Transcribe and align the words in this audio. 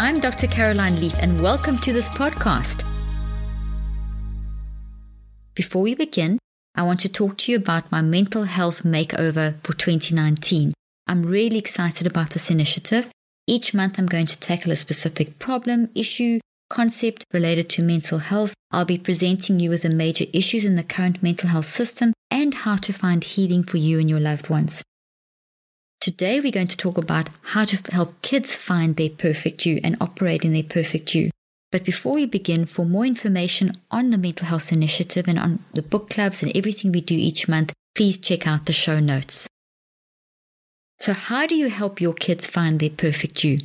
I'm 0.00 0.20
Dr. 0.20 0.46
Caroline 0.46 1.00
Leaf, 1.00 1.14
and 1.20 1.42
welcome 1.42 1.76
to 1.78 1.92
this 1.92 2.08
podcast. 2.08 2.84
Before 5.56 5.82
we 5.82 5.96
begin, 5.96 6.38
I 6.76 6.82
want 6.84 7.00
to 7.00 7.08
talk 7.08 7.36
to 7.38 7.50
you 7.50 7.58
about 7.58 7.90
my 7.90 8.00
mental 8.00 8.44
health 8.44 8.84
makeover 8.84 9.56
for 9.64 9.72
2019. 9.72 10.72
I'm 11.08 11.24
really 11.24 11.58
excited 11.58 12.06
about 12.06 12.30
this 12.30 12.48
initiative. 12.48 13.10
Each 13.48 13.74
month, 13.74 13.98
I'm 13.98 14.06
going 14.06 14.26
to 14.26 14.38
tackle 14.38 14.70
a 14.70 14.76
specific 14.76 15.40
problem, 15.40 15.90
issue, 15.96 16.38
concept 16.70 17.24
related 17.32 17.68
to 17.70 17.82
mental 17.82 18.18
health. 18.18 18.54
I'll 18.70 18.84
be 18.84 18.98
presenting 18.98 19.58
you 19.58 19.68
with 19.70 19.82
the 19.82 19.90
major 19.90 20.26
issues 20.32 20.64
in 20.64 20.76
the 20.76 20.84
current 20.84 21.24
mental 21.24 21.48
health 21.48 21.66
system 21.66 22.12
and 22.30 22.54
how 22.54 22.76
to 22.76 22.92
find 22.92 23.24
healing 23.24 23.64
for 23.64 23.78
you 23.78 23.98
and 23.98 24.08
your 24.08 24.20
loved 24.20 24.48
ones. 24.48 24.84
Today, 26.00 26.38
we're 26.38 26.52
going 26.52 26.68
to 26.68 26.76
talk 26.76 26.96
about 26.96 27.28
how 27.42 27.64
to 27.64 27.92
help 27.92 28.22
kids 28.22 28.54
find 28.54 28.94
their 28.94 29.10
perfect 29.10 29.66
you 29.66 29.80
and 29.82 29.96
operate 30.00 30.44
in 30.44 30.52
their 30.52 30.62
perfect 30.62 31.12
you. 31.12 31.30
But 31.72 31.84
before 31.84 32.14
we 32.14 32.24
begin, 32.24 32.66
for 32.66 32.86
more 32.86 33.04
information 33.04 33.72
on 33.90 34.10
the 34.10 34.18
Mental 34.18 34.46
Health 34.46 34.72
Initiative 34.72 35.26
and 35.26 35.40
on 35.40 35.64
the 35.74 35.82
book 35.82 36.08
clubs 36.08 36.40
and 36.42 36.56
everything 36.56 36.92
we 36.92 37.00
do 37.00 37.16
each 37.16 37.48
month, 37.48 37.72
please 37.96 38.16
check 38.16 38.46
out 38.46 38.66
the 38.66 38.72
show 38.72 39.00
notes. 39.00 39.48
So, 41.00 41.12
how 41.12 41.46
do 41.46 41.56
you 41.56 41.68
help 41.68 42.00
your 42.00 42.14
kids 42.14 42.46
find 42.46 42.78
their 42.78 42.90
perfect 42.90 43.42
you? 43.42 43.58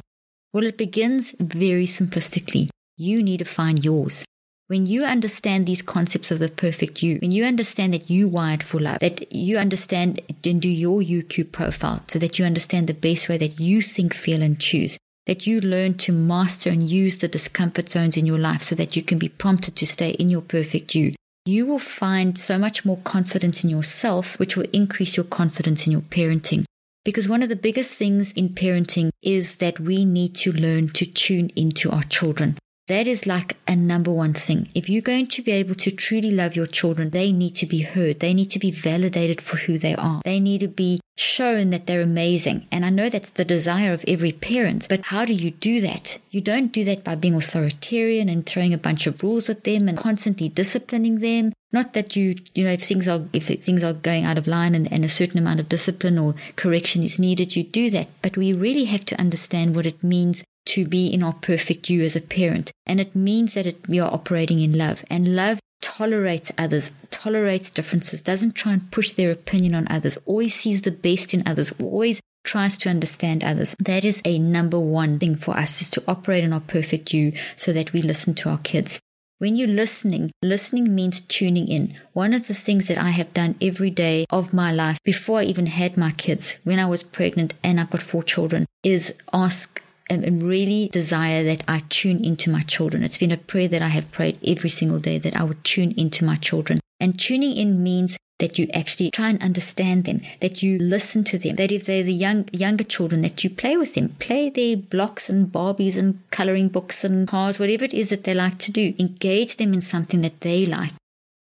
Well, 0.52 0.66
it 0.66 0.78
begins 0.78 1.36
very 1.40 1.86
simplistically. 1.86 2.68
You 2.97 3.22
need 3.22 3.40
to 3.40 3.45
find 3.45 3.86
yours. 3.86 4.25
When 4.74 4.88
you 4.88 5.04
understand 5.04 5.68
these 5.68 5.84
concepts 5.84 6.32
of 6.32 6.40
the 6.40 6.50
perfect 6.50 7.04
you, 7.04 7.20
when 7.22 7.32
you 7.32 7.46
understand 7.46 7.94
that 7.94 8.10
you 8.10 8.28
wired 8.28 8.64
for 8.64 8.80
love, 8.80 8.98
that 9.02 9.32
you 9.32 9.60
understand 9.60 10.20
and 10.44 10.60
do 10.60 10.68
your 10.68 11.00
UQ 11.00 11.52
profile 11.52 12.04
so 12.08 12.18
that 12.18 12.40
you 12.40 12.46
understand 12.46 12.88
the 12.88 12.96
best 12.96 13.30
way 13.30 13.38
that 13.38 13.60
you 13.60 13.84
think, 13.84 14.16
feel, 14.16 14.42
and 14.42 14.60
choose, 14.60 14.98
that 15.28 15.46
you 15.46 15.62
learn 15.62 15.94
to 15.98 16.12
master 16.12 16.72
and 16.72 16.90
use 16.90 17.20
the 17.20 17.28
discomfort 17.28 17.88
zones 17.88 18.18
in 18.18 18.26
your 18.26 18.40
life 18.40 18.64
so 18.64 18.74
that 18.74 18.96
you 18.96 19.04
can 19.04 19.20
be 19.20 19.30
prompted 19.30 19.76
to 19.76 19.86
stay 19.86 20.10
in 20.14 20.30
your 20.30 20.42
perfect 20.42 20.96
you. 20.96 21.12
You 21.46 21.68
will 21.68 21.78
find 21.78 22.36
so 22.36 22.58
much 22.58 22.84
more 22.84 22.98
confidence 23.04 23.64
in 23.64 23.70
yourself, 23.70 24.40
which 24.40 24.58
will 24.58 24.66
increase 24.74 25.16
your 25.16 25.26
confidence 25.26 25.86
in 25.86 25.92
your 25.92 26.02
parenting. 26.02 26.66
Because 27.06 27.30
one 27.30 27.44
of 27.44 27.50
the 27.50 27.56
biggest 27.56 27.94
things 27.94 28.32
in 28.32 28.50
parenting 28.50 29.12
is 29.22 29.58
that 29.58 29.80
we 29.80 30.04
need 30.04 30.34
to 30.38 30.52
learn 30.52 30.88
to 30.94 31.06
tune 31.06 31.52
into 31.56 31.92
our 31.92 32.06
children. 32.06 32.58
That 32.88 33.08
is 33.08 33.26
like 33.26 33.56
a 33.66 33.78
number 33.78 34.12
one 34.12 34.34
thing. 34.34 34.67
If 34.76 34.89
you're 34.89 35.02
going 35.02 35.28
to 35.28 35.42
be 35.42 35.53
able 35.53 35.76
to 35.76 35.89
truly 35.89 36.31
love 36.31 36.53
your 36.58 36.66
children, 36.66 37.12
they 37.12 37.31
need 37.31 37.56
to 37.56 37.66
be 37.66 37.81
heard. 37.81 38.20
They 38.20 38.34
need 38.34 38.52
to 38.52 38.59
be 38.59 38.72
validated 38.72 39.40
for 39.40 39.56
who 39.56 39.78
they 39.78 39.95
are. 39.95 40.22
They 40.25 40.42
need 40.42 40.59
to 40.62 40.67
be 40.67 41.00
shown 41.16 41.70
that 41.70 41.88
they're 41.88 42.02
amazing. 42.02 42.67
And 42.73 42.86
I 42.86 42.90
know 42.90 43.08
that's 43.08 43.30
the 43.30 43.45
desire 43.45 43.94
of 43.94 44.03
every 44.06 44.34
parent, 44.34 44.88
but 44.90 45.06
how 45.06 45.23
do 45.23 45.34
you 45.34 45.52
do 45.52 45.80
that? 45.80 46.20
You 46.30 46.42
don't 46.42 46.73
do 46.73 46.84
that 46.84 47.06
by 47.06 47.16
being 47.16 47.36
authoritarian 47.36 48.28
and 48.28 48.45
throwing 48.45 48.73
a 48.73 48.78
bunch 48.78 49.08
of 49.08 49.23
rules 49.23 49.50
at 49.50 49.64
them 49.64 49.88
and 49.88 49.97
constantly 49.97 50.50
disciplining 50.50 51.20
them. 51.20 51.53
Not 51.72 51.94
that 51.94 52.18
you, 52.18 52.36
you 52.53 52.66
know, 52.66 52.72
if 52.72 52.84
things 52.84 53.08
are, 53.08 53.22
if 53.31 53.47
things 53.47 53.84
are 53.84 53.94
going 53.94 54.25
out 54.25 54.38
of 54.38 54.45
line 54.45 54.75
and, 54.75 54.92
and 54.92 55.06
a 55.06 55.09
certain 55.09 55.40
amount 55.40 55.62
of 55.62 55.69
discipline 55.69 56.18
or 56.18 56.35
correction 56.58 57.02
is 57.02 57.18
needed, 57.18 57.56
you 57.56 57.63
do 57.63 57.90
that. 57.91 58.09
But 58.22 58.35
we 58.35 58.52
really 58.52 58.85
have 58.85 59.06
to 59.06 59.19
understand 59.19 59.74
what 59.74 59.85
it 59.85 60.03
means 60.03 60.44
to 60.66 60.88
be 60.88 61.07
in 61.07 61.24
our 61.24 61.34
perfect 61.34 61.90
you 61.90 62.03
as 62.03 62.16
a 62.16 62.22
parent. 62.22 62.72
And 62.85 63.00
it 63.00 63.16
means 63.16 63.53
that 63.53 63.68
it, 63.68 63.88
we 63.88 64.00
are 64.00 64.13
operating 64.13 64.59
in 64.59 64.78
love. 64.78 65.03
And 65.09 65.35
love 65.35 65.59
tolerates 65.81 66.51
others, 66.57 66.91
tolerates 67.12 67.69
differences, 67.69 68.22
doesn't 68.22 68.56
try 68.56 68.73
and 68.73 68.91
push 68.91 69.12
their 69.12 69.31
opinion 69.31 69.75
on 69.75 69.88
others, 69.90 70.18
always 70.25 70.53
sees 70.53 70.81
the 70.81 70.91
best 70.91 71.34
in 71.34 71.44
others, 71.46 71.73
always 71.79 72.22
tries 72.44 72.78
to 72.78 72.90
understand 72.90 73.44
others. 73.44 73.75
That 73.79 74.03
is 74.06 74.22
a 74.25 74.40
number 74.40 74.79
one 74.79 75.19
thing 75.19 75.35
for 75.35 75.56
us 75.56 75.81
is 75.81 75.90
to 75.91 76.03
operate 76.07 76.44
in 76.44 76.53
our 76.53 76.59
perfect 76.62 77.13
you 77.13 77.34
so 77.56 77.73
that 77.73 77.94
we 77.94 78.02
listen 78.02 78.34
to 78.35 78.50
our 78.50 78.57
kids. 78.57 79.00
When 79.40 79.57
you're 79.57 79.68
listening, 79.68 80.31
listening 80.41 80.96
means 80.96 81.19
tuning 81.19 81.68
in. 81.68 81.96
One 82.13 82.34
of 82.34 82.47
the 82.47 82.53
things 82.53 82.88
that 82.88 82.97
I 82.97 83.09
have 83.09 83.34
done 83.34 83.56
every 83.62 83.90
day 83.90 84.25
of 84.29 84.53
my 84.53 84.72
life 84.72 85.00
before 85.03 85.40
I 85.40 85.44
even 85.44 85.66
had 85.66 85.97
my 85.97 86.12
kids, 86.12 86.59
when 86.63 86.79
I 86.79 86.85
was 86.85 87.03
pregnant 87.03 87.53
and 87.62 87.78
I've 87.78 87.90
got 87.90 88.02
four 88.02 88.23
children, 88.23 88.66
is 88.84 89.18
ask 89.34 89.83
and 90.09 90.44
really 90.44 90.90
desire 90.90 91.44
that 91.44 91.64
I 91.68 91.84
tune 91.90 92.24
into 92.24 92.50
my 92.50 92.62
children. 92.62 93.03
It's 93.03 93.18
been 93.18 93.31
a 93.31 93.38
prayer 93.38 93.68
that 93.68 93.81
I 93.81 93.88
have 93.88 94.12
prayed 94.12 94.38
every 94.46 94.69
single 94.69 95.00
day 95.00 95.18
that 95.19 95.36
I 95.36 95.44
would 95.44 95.64
tune 95.64 95.94
into 95.97 96.25
my 96.25 96.36
children. 96.36 96.80
And 97.00 97.19
tuning 97.19 97.56
in 97.56 97.84
means 97.84 98.18
that 98.40 98.58
you 98.58 98.68
actually 98.74 99.12
try 99.12 99.30
and 99.30 99.41
understand 99.41 100.06
them, 100.06 100.19
that 100.41 100.64
you 100.64 100.78
listen 100.80 101.24
to 101.25 101.38
them, 101.38 101.56
that 101.56 101.72
if 101.72 101.86
they're 101.86 102.03
the 102.03 102.14
young 102.14 102.50
younger 102.52 102.84
children, 102.84 103.22
that 103.22 103.44
you 103.44 103.50
play 103.50 103.78
with 103.78 103.94
them, 103.94 104.16
play 104.19 104.50
their 104.50 104.75
blocks 104.75 105.30
and 105.30 105.52
Barbies 105.52 105.97
and 105.97 106.20
coloring 106.31 106.70
books 106.70 107.03
and 107.03 107.28
cars, 107.28 107.59
whatever 107.59 107.85
it 107.85 107.94
is 107.94 108.09
that 108.09 108.24
they 108.24 108.34
like 108.34 108.58
to 108.59 108.72
do. 108.72 108.94
Engage 109.00 109.58
them 109.58 109.74
in 109.74 109.81
something 109.81 110.22
that 110.22 110.41
they 110.41 110.66
like 110.66 110.91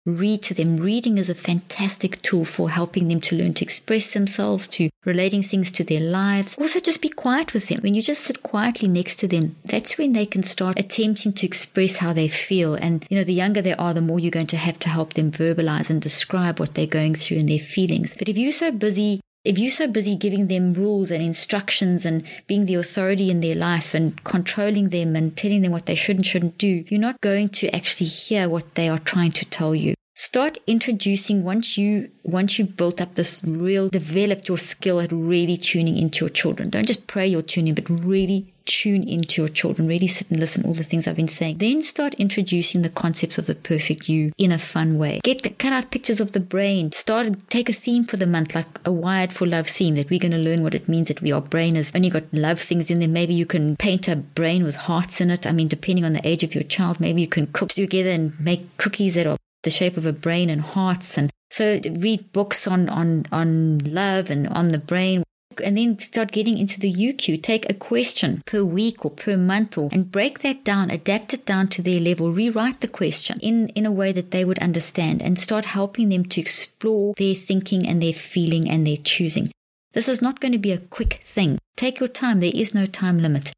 read 0.06 0.42
to 0.42 0.54
them. 0.54 0.76
Reading 0.76 1.18
is 1.18 1.30
a 1.30 1.34
fantastic 1.34 2.20
tool 2.22 2.44
for 2.44 2.70
helping 2.70 3.08
them 3.08 3.20
to 3.22 3.36
learn 3.36 3.54
to 3.54 3.64
express 3.64 4.12
themselves, 4.12 4.68
to 4.68 4.90
relating 5.04 5.42
things 5.42 5.70
to 5.72 5.84
their 5.84 6.00
lives. 6.00 6.56
Also, 6.58 6.80
just 6.80 7.00
be 7.00 7.08
quiet 7.08 7.54
with 7.54 7.68
them. 7.68 7.80
When 7.82 7.94
you 7.94 8.02
just 8.02 8.22
sit 8.22 8.42
quietly 8.42 8.88
next 8.88 9.16
to 9.16 9.28
them, 9.28 9.56
that's 9.64 9.96
when 9.96 10.12
they 10.12 10.26
can 10.26 10.42
start 10.42 10.78
attempting 10.78 11.32
to 11.34 11.46
express 11.46 11.98
how 11.98 12.12
they 12.12 12.28
feel. 12.28 12.74
And, 12.74 13.06
you 13.08 13.16
know, 13.16 13.24
the 13.24 13.32
younger 13.32 13.62
they 13.62 13.74
are, 13.74 13.94
the 13.94 14.00
more 14.00 14.20
you're 14.20 14.30
going 14.30 14.46
to 14.48 14.56
have 14.56 14.78
to 14.80 14.88
help 14.88 15.14
them 15.14 15.30
verbalize 15.30 15.90
and 15.90 16.02
describe 16.02 16.60
what 16.60 16.74
they're 16.74 16.86
going 16.86 17.14
through 17.14 17.38
and 17.38 17.48
their 17.48 17.58
feelings. 17.58 18.14
But 18.16 18.28
if 18.28 18.36
you're 18.36 18.52
so 18.52 18.70
busy 18.70 19.20
if 19.44 19.58
you're 19.58 19.70
so 19.70 19.86
busy 19.86 20.16
giving 20.16 20.46
them 20.46 20.72
rules 20.72 21.10
and 21.10 21.22
instructions 21.22 22.06
and 22.06 22.24
being 22.46 22.64
the 22.64 22.74
authority 22.74 23.30
in 23.30 23.40
their 23.40 23.54
life 23.54 23.92
and 23.94 24.22
controlling 24.24 24.88
them 24.88 25.14
and 25.14 25.36
telling 25.36 25.60
them 25.60 25.70
what 25.70 25.84
they 25.84 25.94
should 25.94 26.16
and 26.16 26.24
shouldn't 26.24 26.56
do, 26.56 26.82
you're 26.88 27.00
not 27.00 27.20
going 27.20 27.50
to 27.50 27.68
actually 27.68 28.06
hear 28.06 28.48
what 28.48 28.74
they 28.74 28.88
are 28.88 28.98
trying 28.98 29.32
to 29.32 29.44
tell 29.44 29.74
you. 29.74 29.94
Start 30.16 30.58
introducing 30.68 31.42
once 31.42 31.76
you 31.76 32.08
once 32.22 32.56
you 32.56 32.66
built 32.66 33.00
up 33.00 33.16
this 33.16 33.42
real 33.44 33.88
developed 33.88 34.46
your 34.46 34.58
skill 34.58 35.00
at 35.00 35.10
really 35.10 35.56
tuning 35.56 35.96
into 35.96 36.24
your 36.24 36.28
children. 36.28 36.70
Don't 36.70 36.86
just 36.86 37.08
pray 37.08 37.26
your 37.26 37.42
tuning, 37.42 37.74
but 37.74 37.90
really 37.90 38.54
tune 38.64 39.02
into 39.02 39.42
your 39.42 39.48
children. 39.48 39.88
Really 39.88 40.06
sit 40.06 40.30
and 40.30 40.38
listen 40.38 40.64
all 40.64 40.72
the 40.72 40.84
things 40.84 41.08
I've 41.08 41.16
been 41.16 41.26
saying. 41.26 41.58
Then 41.58 41.82
start 41.82 42.14
introducing 42.14 42.82
the 42.82 42.90
concepts 42.90 43.38
of 43.38 43.46
the 43.46 43.56
perfect 43.56 44.08
you 44.08 44.30
in 44.38 44.52
a 44.52 44.58
fun 44.58 44.98
way. 44.98 45.18
Get 45.24 45.58
cut 45.58 45.72
out 45.72 45.90
pictures 45.90 46.20
of 46.20 46.30
the 46.30 46.38
brain. 46.38 46.92
Start 46.92 47.50
take 47.50 47.68
a 47.68 47.72
theme 47.72 48.04
for 48.04 48.16
the 48.16 48.26
month, 48.26 48.54
like 48.54 48.80
a 48.84 48.92
wired 48.92 49.32
for 49.32 49.46
love 49.46 49.66
theme 49.66 49.96
that 49.96 50.10
we're 50.10 50.20
going 50.20 50.30
to 50.30 50.38
learn 50.38 50.62
what 50.62 50.76
it 50.76 50.88
means 50.88 51.08
that 51.08 51.22
we 51.22 51.32
are 51.32 51.40
brain 51.40 51.74
has 51.74 51.90
only 51.92 52.08
got 52.08 52.32
love 52.32 52.60
things 52.60 52.88
in 52.88 53.00
there. 53.00 53.08
Maybe 53.08 53.34
you 53.34 53.46
can 53.46 53.76
paint 53.78 54.06
a 54.06 54.14
brain 54.14 54.62
with 54.62 54.76
hearts 54.76 55.20
in 55.20 55.32
it. 55.32 55.44
I 55.44 55.50
mean, 55.50 55.66
depending 55.66 56.04
on 56.04 56.12
the 56.12 56.26
age 56.26 56.44
of 56.44 56.54
your 56.54 56.64
child, 56.64 57.00
maybe 57.00 57.20
you 57.20 57.28
can 57.28 57.48
cook 57.48 57.70
together 57.70 58.10
and 58.10 58.38
make 58.38 58.76
cookies 58.76 59.14
that 59.14 59.26
are 59.26 59.36
the 59.64 59.70
shape 59.70 59.96
of 59.96 60.06
a 60.06 60.12
brain 60.12 60.48
and 60.48 60.60
hearts 60.60 61.18
and 61.18 61.30
so 61.50 61.80
read 61.98 62.32
books 62.32 62.66
on 62.66 62.88
on 62.88 63.26
on 63.32 63.78
love 63.78 64.30
and 64.30 64.48
on 64.48 64.68
the 64.68 64.78
brain 64.78 65.24
and 65.62 65.76
then 65.76 65.98
start 65.98 66.32
getting 66.32 66.58
into 66.58 66.80
the 66.80 66.92
UQ. 66.92 67.42
Take 67.42 67.68
a 67.70 67.74
question 67.74 68.42
per 68.46 68.64
week 68.64 69.04
or 69.04 69.10
per 69.10 69.36
month 69.36 69.78
or 69.78 69.88
and 69.92 70.10
break 70.10 70.40
that 70.40 70.64
down, 70.64 70.90
adapt 70.90 71.34
it 71.34 71.46
down 71.46 71.68
to 71.68 71.82
their 71.82 72.00
level, 72.00 72.32
rewrite 72.32 72.80
the 72.80 72.88
question 72.88 73.38
in, 73.40 73.68
in 73.70 73.86
a 73.86 73.92
way 73.92 74.12
that 74.12 74.30
they 74.30 74.44
would 74.44 74.58
understand 74.58 75.22
and 75.22 75.38
start 75.38 75.66
helping 75.66 76.08
them 76.08 76.24
to 76.24 76.40
explore 76.40 77.14
their 77.16 77.34
thinking 77.34 77.86
and 77.86 78.02
their 78.02 78.12
feeling 78.12 78.68
and 78.68 78.86
their 78.86 78.96
choosing. 78.96 79.50
This 79.92 80.08
is 80.08 80.22
not 80.22 80.40
going 80.40 80.52
to 80.52 80.58
be 80.58 80.72
a 80.72 80.78
quick 80.78 81.20
thing. 81.22 81.58
Take 81.76 82.00
your 82.00 82.08
time. 82.08 82.40
There 82.40 82.50
is 82.52 82.74
no 82.74 82.86
time 82.86 83.18
limit. 83.18 83.52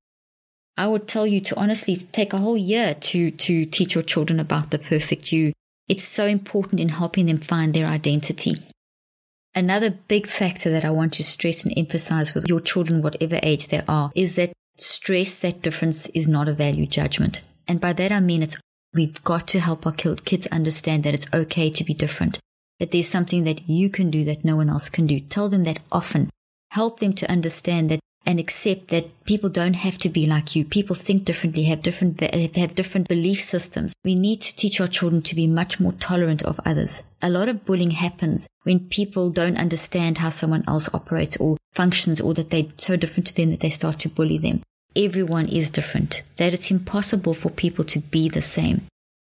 I 0.76 0.86
would 0.86 1.08
tell 1.08 1.26
you 1.26 1.40
to 1.40 1.56
honestly 1.56 1.96
take 1.96 2.34
a 2.34 2.38
whole 2.38 2.58
year 2.58 2.94
to, 2.94 3.30
to 3.30 3.64
teach 3.64 3.94
your 3.94 4.04
children 4.04 4.38
about 4.38 4.70
the 4.70 4.78
perfect 4.78 5.32
you 5.32 5.52
it's 5.88 6.04
so 6.04 6.26
important 6.26 6.80
in 6.80 6.88
helping 6.88 7.26
them 7.26 7.38
find 7.38 7.72
their 7.72 7.86
identity. 7.86 8.54
Another 9.54 9.90
big 9.90 10.26
factor 10.26 10.70
that 10.70 10.84
I 10.84 10.90
want 10.90 11.14
to 11.14 11.24
stress 11.24 11.64
and 11.64 11.72
emphasize 11.76 12.34
with 12.34 12.44
your 12.48 12.60
children, 12.60 13.02
whatever 13.02 13.40
age 13.42 13.68
they 13.68 13.80
are, 13.88 14.10
is 14.14 14.36
that 14.36 14.52
stress 14.76 15.38
that 15.40 15.62
difference 15.62 16.08
is 16.10 16.28
not 16.28 16.48
a 16.48 16.52
value 16.52 16.86
judgment. 16.86 17.42
And 17.66 17.80
by 17.80 17.92
that 17.94 18.12
I 18.12 18.20
mean 18.20 18.42
it's 18.42 18.58
we've 18.92 19.22
got 19.24 19.48
to 19.48 19.60
help 19.60 19.86
our 19.86 19.92
kids 19.92 20.46
understand 20.48 21.04
that 21.04 21.14
it's 21.14 21.32
okay 21.32 21.70
to 21.70 21.84
be 21.84 21.94
different, 21.94 22.38
that 22.80 22.90
there's 22.90 23.08
something 23.08 23.44
that 23.44 23.68
you 23.68 23.90
can 23.90 24.10
do 24.10 24.24
that 24.24 24.44
no 24.44 24.56
one 24.56 24.68
else 24.68 24.88
can 24.88 25.06
do. 25.06 25.20
Tell 25.20 25.48
them 25.48 25.64
that 25.64 25.80
often. 25.90 26.30
Help 26.70 27.00
them 27.00 27.12
to 27.14 27.30
understand 27.30 27.90
that 27.90 28.00
and 28.26 28.40
accept 28.40 28.88
that 28.88 29.24
people 29.24 29.48
don't 29.48 29.74
have 29.74 29.96
to 29.98 30.08
be 30.08 30.26
like 30.26 30.56
you. 30.56 30.64
People 30.64 30.96
think 30.96 31.24
differently, 31.24 31.62
have 31.64 31.80
different, 31.80 32.20
have 32.56 32.74
different 32.74 33.08
belief 33.08 33.40
systems. 33.40 33.94
We 34.04 34.16
need 34.16 34.42
to 34.42 34.56
teach 34.56 34.80
our 34.80 34.88
children 34.88 35.22
to 35.22 35.36
be 35.36 35.46
much 35.46 35.78
more 35.78 35.92
tolerant 35.92 36.42
of 36.42 36.60
others. 36.64 37.04
A 37.22 37.30
lot 37.30 37.48
of 37.48 37.64
bullying 37.64 37.92
happens 37.92 38.48
when 38.64 38.88
people 38.88 39.30
don't 39.30 39.56
understand 39.56 40.18
how 40.18 40.30
someone 40.30 40.64
else 40.66 40.92
operates 40.92 41.36
or 41.36 41.56
functions 41.72 42.20
or 42.20 42.34
that 42.34 42.50
they're 42.50 42.66
so 42.76 42.96
different 42.96 43.28
to 43.28 43.36
them 43.36 43.50
that 43.50 43.60
they 43.60 43.70
start 43.70 44.00
to 44.00 44.08
bully 44.08 44.38
them. 44.38 44.62
Everyone 44.96 45.46
is 45.46 45.70
different, 45.70 46.22
that 46.36 46.52
it's 46.52 46.70
impossible 46.70 47.34
for 47.34 47.50
people 47.50 47.84
to 47.84 48.00
be 48.00 48.28
the 48.28 48.42
same. 48.42 48.86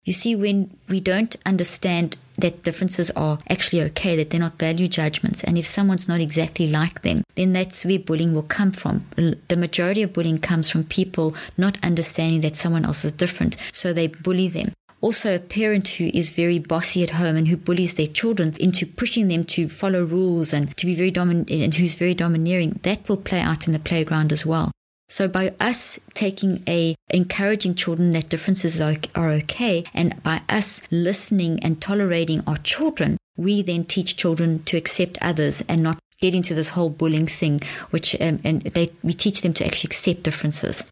You 0.05 0.13
see, 0.13 0.35
when 0.35 0.75
we 0.87 0.99
don't 1.01 1.35
understand 1.45 2.17
that 2.41 2.63
differences 2.63 3.11
are 3.11 3.39
actually 3.49 3.81
okay, 3.83 4.15
that 4.15 4.29
they're 4.29 4.39
not 4.39 4.59
value 4.59 4.87
judgments, 4.87 5.43
and 5.43 5.57
if 5.57 5.65
someone's 5.65 6.07
not 6.07 6.21
exactly 6.21 6.67
like 6.67 7.01
them, 7.01 7.23
then 7.35 7.53
that's 7.53 7.85
where 7.85 7.99
bullying 7.99 8.33
will 8.33 8.43
come 8.43 8.71
from. 8.71 9.05
The 9.15 9.57
majority 9.57 10.03
of 10.03 10.13
bullying 10.13 10.39
comes 10.39 10.69
from 10.69 10.83
people 10.83 11.35
not 11.57 11.77
understanding 11.83 12.41
that 12.41 12.55
someone 12.55 12.85
else 12.85 13.05
is 13.05 13.11
different, 13.11 13.57
so 13.71 13.93
they 13.93 14.07
bully 14.07 14.47
them. 14.47 14.73
Also, 15.01 15.35
a 15.35 15.39
parent 15.39 15.87
who 15.87 16.11
is 16.13 16.31
very 16.31 16.59
bossy 16.59 17.03
at 17.03 17.11
home 17.11 17.37
and 17.37 17.47
who 17.47 17.55
bullies 17.55 17.93
their 17.93 18.07
children 18.07 18.53
into 18.59 18.85
pushing 18.85 19.29
them 19.29 19.45
to 19.45 19.69
follow 19.69 20.03
rules 20.03 20.51
and 20.51 20.75
to 20.75 20.85
be 20.85 20.93
very 20.93 21.09
dominant 21.09 21.49
and 21.49 21.73
who's 21.73 21.95
very 21.95 22.13
domineering, 22.13 22.81
that 22.83 23.07
will 23.07 23.15
play 23.15 23.39
out 23.39 23.65
in 23.65 23.71
the 23.71 23.79
playground 23.79 24.33
as 24.33 24.45
well. 24.45 24.71
So 25.09 25.27
by 25.27 25.53
us 25.59 25.99
taking 26.13 26.63
a 26.67 26.95
encouraging 27.09 27.73
children 27.73 28.11
that 28.11 28.29
differences 28.29 28.79
are, 28.79 28.95
okay 29.15 29.83
and 29.93 30.21
by 30.21 30.43
us 30.47 30.83
listening 30.91 31.59
and 31.63 31.81
tolerating 31.81 32.43
our 32.45 32.57
children, 32.57 33.17
we 33.35 33.63
then 33.63 33.85
teach 33.85 34.15
children 34.15 34.63
to 34.63 34.77
accept 34.77 35.17
others 35.19 35.61
and 35.67 35.81
not 35.81 35.97
get 36.21 36.35
into 36.35 36.53
this 36.53 36.69
whole 36.69 36.89
bullying 36.89 37.27
thing, 37.27 37.61
which, 37.89 38.15
um, 38.21 38.39
and 38.43 38.61
they, 38.61 38.91
we 39.01 39.13
teach 39.13 39.41
them 39.41 39.53
to 39.53 39.65
actually 39.65 39.87
accept 39.87 40.23
differences. 40.23 40.89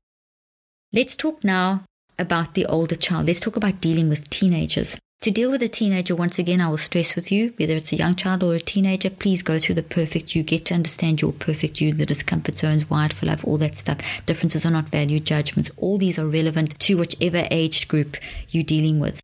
Let's 0.92 1.16
talk 1.16 1.44
now 1.44 1.84
about 2.18 2.56
the 2.56 2.66
older 2.66 2.96
child. 2.96 3.28
Let's 3.28 3.40
talk 3.40 3.56
about 3.56 3.82
dealing 3.82 4.10
with 4.10 4.30
teenagers. 4.30 4.98
To 5.22 5.32
deal 5.32 5.50
with 5.50 5.64
a 5.64 5.68
teenager, 5.68 6.16
once 6.16 6.38
again, 6.38 6.62
I 6.62 6.70
will 6.70 6.78
stress 6.78 7.16
with 7.16 7.32
you, 7.32 7.54
whether 7.58 7.74
it's 7.74 7.92
a 7.92 7.98
young 7.98 8.16
child 8.16 8.44
or 8.44 8.54
a 8.54 8.60
teenager, 8.60 9.10
please 9.10 9.42
go 9.42 9.58
through 9.58 9.76
the 9.76 9.84
perfect 9.84 10.36
you. 10.36 10.44
Get 10.44 10.66
to 10.66 10.76
understand 10.76 11.22
your 11.22 11.34
perfect 11.34 11.82
you, 11.82 11.92
the 11.92 12.06
discomfort 12.06 12.56
zones, 12.56 12.88
wired 12.88 13.14
for 13.14 13.26
life, 13.26 13.44
all 13.44 13.58
that 13.58 13.78
stuff. 13.78 13.98
Differences 14.28 14.64
are 14.64 14.72
not 14.72 14.90
value 14.90 15.20
judgments. 15.20 15.72
All 15.78 15.98
these 15.98 16.20
are 16.20 16.28
relevant 16.28 16.80
to 16.80 16.98
whichever 16.98 17.48
age 17.50 17.88
group 17.88 18.18
you're 18.50 18.64
dealing 18.64 19.00
with. 19.00 19.20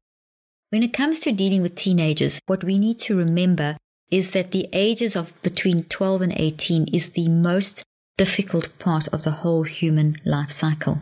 When 0.72 0.82
it 0.82 0.94
comes 0.94 1.20
to 1.22 1.32
dealing 1.32 1.62
with 1.62 1.76
teenagers, 1.76 2.42
what 2.48 2.64
we 2.64 2.80
need 2.80 2.98
to 3.02 3.16
remember 3.16 3.78
is 4.10 4.32
that 4.32 4.50
the 4.50 4.68
ages 4.74 5.16
of 5.16 5.40
between 5.44 5.84
12 5.84 6.22
and 6.24 6.34
18 6.36 6.88
is 6.92 7.12
the 7.12 7.30
most 7.30 7.84
difficult 8.18 8.78
part 8.80 9.08
of 9.10 9.24
the 9.24 9.32
whole 9.32 9.64
human 9.64 10.18
life 10.26 10.50
cycle. 10.50 11.02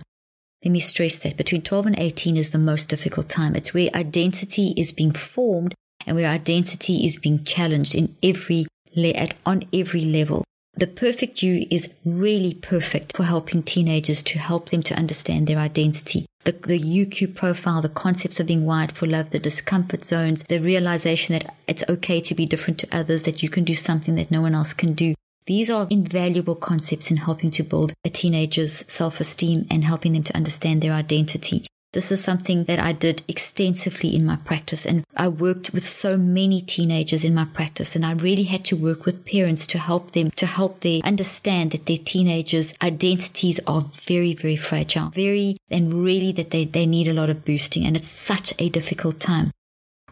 Let 0.64 0.72
me 0.72 0.80
stress 0.80 1.18
that 1.20 1.38
between 1.38 1.64
12 1.64 1.88
and 1.88 2.00
18 2.00 2.38
is 2.38 2.52
the 2.52 2.60
most 2.60 2.88
difficult 2.88 3.30
time. 3.30 3.56
It's 3.56 3.74
where 3.74 3.90
identity 3.96 4.76
is 4.78 4.92
being 4.92 5.12
formed 5.12 5.74
and 6.06 6.16
where 6.16 6.30
identity 6.30 7.04
is 7.04 7.18
being 7.18 7.44
challenged 7.44 7.96
in 7.96 8.16
every 8.22 8.68
at 9.16 9.34
on 9.44 9.64
every 9.74 10.06
level. 10.06 10.44
The 10.76 10.86
perfect 10.86 11.42
you 11.42 11.66
is 11.72 11.94
really 12.06 12.54
perfect 12.54 13.18
for 13.18 13.24
helping 13.24 13.64
teenagers 13.64 14.22
to 14.24 14.38
help 14.38 14.70
them 14.70 14.84
to 14.84 14.96
understand 14.96 15.48
their 15.48 15.58
identity. 15.58 16.26
The, 16.44 16.52
the 16.52 16.80
UQ 16.80 17.36
profile, 17.36 17.82
the 17.82 17.90
concepts 17.90 18.40
of 18.40 18.48
being 18.48 18.66
wired 18.66 18.92
for 18.92 19.08
love, 19.08 19.32
the 19.32 19.40
discomfort 19.40 20.04
zones, 20.04 20.44
the 20.44 20.60
realization 20.60 21.34
that 21.34 21.56
it's 21.68 21.84
okay 21.90 22.20
to 22.22 22.36
be 22.36 22.46
different 22.46 22.80
to 22.80 22.96
others, 22.96 23.24
that 23.24 23.42
you 23.42 23.50
can 23.50 23.64
do 23.64 23.76
something 23.76 24.16
that 24.16 24.32
no 24.32 24.42
one 24.42 24.56
else 24.56 24.74
can 24.74 24.94
do. 24.94 25.16
These 25.46 25.72
are 25.72 25.88
invaluable 25.90 26.56
concepts 26.56 27.10
in 27.10 27.18
helping 27.18 27.50
to 27.52 27.64
build 27.64 27.94
a 28.06 28.10
teenager's 28.10 28.86
self 28.92 29.20
esteem 29.20 29.66
and 29.72 29.84
helping 29.84 30.14
them 30.14 30.24
to 30.24 30.36
understand 30.36 30.82
their 30.82 30.94
identity. 30.94 31.66
This 31.94 32.10
is 32.10 32.24
something 32.24 32.64
that 32.66 32.80
I 32.80 32.94
did 32.94 33.24
extensively 33.28 34.16
in 34.16 34.26
my 34.26 34.38
practice, 34.38 34.86
and 34.86 35.04
I 35.18 35.28
worked 35.28 35.74
with 35.74 35.84
so 35.84 36.16
many 36.16 36.62
teenagers 36.62 37.26
in 37.26 37.36
my 37.36 37.44
practice, 37.44 37.98
and 37.98 38.06
I 38.06 38.14
really 38.14 38.44
had 38.44 38.64
to 38.66 38.78
work 38.78 39.04
with 39.04 39.26
parents 39.26 39.68
to 39.68 39.78
help 39.78 40.12
them 40.12 40.32
to 40.38 40.46
help 40.46 40.80
them 40.82 41.02
understand 41.04 41.72
that 41.72 41.88
their 41.88 41.98
teenagers' 41.98 42.74
identities 42.82 43.60
are 43.68 43.82
very, 43.82 44.34
very 44.34 44.56
fragile, 44.56 45.10
very, 45.10 45.58
and 45.70 45.94
really 45.94 46.32
that 46.32 46.52
they, 46.52 46.64
they 46.64 46.86
need 46.86 47.10
a 47.10 47.14
lot 47.14 47.30
of 47.30 47.44
boosting, 47.44 47.86
and 47.86 47.98
it's 47.98 48.08
such 48.08 48.54
a 48.58 48.70
difficult 48.70 49.20
time. 49.20 49.52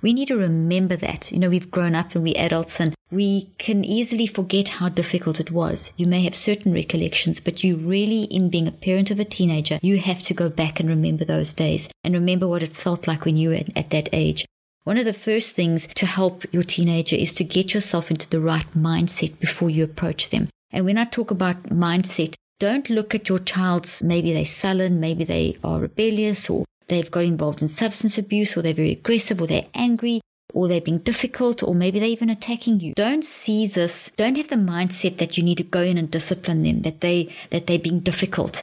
We 0.02 0.14
need 0.14 0.30
to 0.30 0.38
remember 0.38 0.96
that. 0.96 1.32
You 1.32 1.40
know, 1.40 1.50
we've 1.50 1.72
grown 1.72 1.96
up 1.96 2.16
and 2.16 2.24
we're 2.24 2.38
adults 2.38 2.80
and 2.80 2.96
we 3.12 3.50
can 3.58 3.84
easily 3.84 4.28
forget 4.28 4.70
how 4.70 4.90
difficult 4.90 5.40
it 5.40 5.52
was. 5.52 5.94
You 5.98 6.06
may 6.06 6.24
have 6.24 6.36
certain 6.36 6.74
recollections, 6.74 7.40
but 7.40 7.64
you 7.64 7.76
really, 7.76 8.24
in 8.24 8.50
being 8.50 8.68
a 8.68 8.72
parent 8.72 9.12
of 9.12 9.20
a 9.20 9.26
teenager, 9.26 9.80
you 9.82 9.98
have 9.98 10.22
to 10.24 10.34
go 10.34 10.50
back 10.50 10.80
and 10.80 10.88
remember 10.88 11.26
those 11.26 11.54
days 11.54 11.90
and 12.04 12.14
remember 12.14 12.48
what 12.48 12.64
it 12.64 12.74
felt 12.74 13.08
like 13.08 13.26
when 13.26 13.36
you 13.36 13.50
were 13.50 13.62
at 13.76 13.90
that 13.90 14.10
age. 14.14 14.46
One 14.86 14.98
of 14.98 15.06
the 15.06 15.14
first 15.14 15.56
things 15.56 15.88
to 15.96 16.06
help 16.06 16.46
your 16.54 16.64
teenager 16.64 17.16
is 17.16 17.34
to 17.34 17.44
get 17.44 17.74
yourself 17.74 18.10
into 18.10 18.30
the 18.30 18.40
right 18.40 18.72
mindset 18.74 19.40
before 19.40 19.70
you 19.70 19.84
approach 19.84 20.30
them. 20.30 20.50
And 20.72 20.86
when 20.86 20.98
I 20.98 21.06
talk 21.06 21.32
about 21.32 21.64
mindset, 21.64 22.36
don't 22.60 22.90
look 22.90 23.14
at 23.16 23.30
your 23.30 23.40
child's, 23.40 24.02
maybe 24.04 24.34
they're 24.34 24.46
sullen, 24.46 25.00
maybe 25.00 25.24
they 25.24 25.58
are 25.64 25.80
rebellious 25.80 26.50
or 26.50 26.66
they've 26.90 27.10
got 27.10 27.24
involved 27.24 27.62
in 27.62 27.68
substance 27.68 28.18
abuse 28.18 28.58
or 28.58 28.62
they're 28.62 28.74
very 28.74 28.92
aggressive 28.92 29.42
or 29.42 29.48
they're 29.48 29.66
angry 29.74 30.22
or 30.54 30.68
they're 30.68 30.82
being 30.82 31.00
difficult 31.00 31.64
or 31.64 31.74
maybe 31.74 32.00
they're 32.00 32.10
even 32.10 32.30
attacking 32.30 32.80
you. 32.80 32.94
Don't 32.96 33.24
see 33.24 33.68
this, 33.68 34.12
don't 34.18 34.38
have 34.38 34.50
the 34.50 34.56
mindset 34.56 35.18
that 35.18 35.38
you 35.38 35.44
need 35.44 35.58
to 35.58 35.64
go 35.64 35.82
in 35.82 35.98
and 35.98 36.12
discipline 36.12 36.64
them, 36.64 36.82
that 36.82 37.02
they 37.02 37.30
that 37.52 37.68
they're 37.68 37.80
being 37.80 38.00
difficult. 38.00 38.62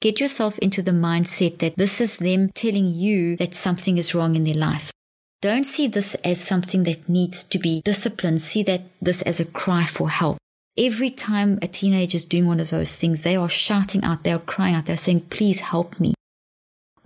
Get 0.00 0.20
yourself 0.20 0.58
into 0.60 0.80
the 0.80 0.92
mindset 0.92 1.58
that 1.58 1.76
this 1.76 2.00
is 2.00 2.18
them 2.18 2.50
telling 2.54 2.94
you 2.94 3.36
that 3.38 3.54
something 3.54 3.98
is 3.98 4.14
wrong 4.14 4.36
in 4.36 4.44
their 4.44 4.54
life. 4.54 4.92
Don't 5.40 5.64
see 5.64 5.88
this 5.88 6.14
as 6.16 6.40
something 6.40 6.82
that 6.84 7.08
needs 7.08 7.42
to 7.44 7.58
be 7.58 7.82
disciplined. 7.84 8.42
See 8.42 8.62
that 8.64 8.82
this 9.00 9.22
as 9.22 9.40
a 9.40 9.44
cry 9.44 9.84
for 9.84 10.10
help. 10.10 10.38
Every 10.76 11.10
time 11.10 11.58
a 11.62 11.66
teenager 11.66 12.16
is 12.16 12.24
doing 12.24 12.46
one 12.46 12.60
of 12.60 12.70
those 12.70 12.96
things, 12.96 13.22
they 13.22 13.34
are 13.34 13.48
shouting 13.48 14.04
out, 14.04 14.22
they 14.22 14.32
are 14.32 14.38
crying 14.38 14.76
out, 14.76 14.86
they're 14.86 14.96
saying, 14.96 15.22
please 15.22 15.58
help 15.58 15.98
me. 15.98 16.14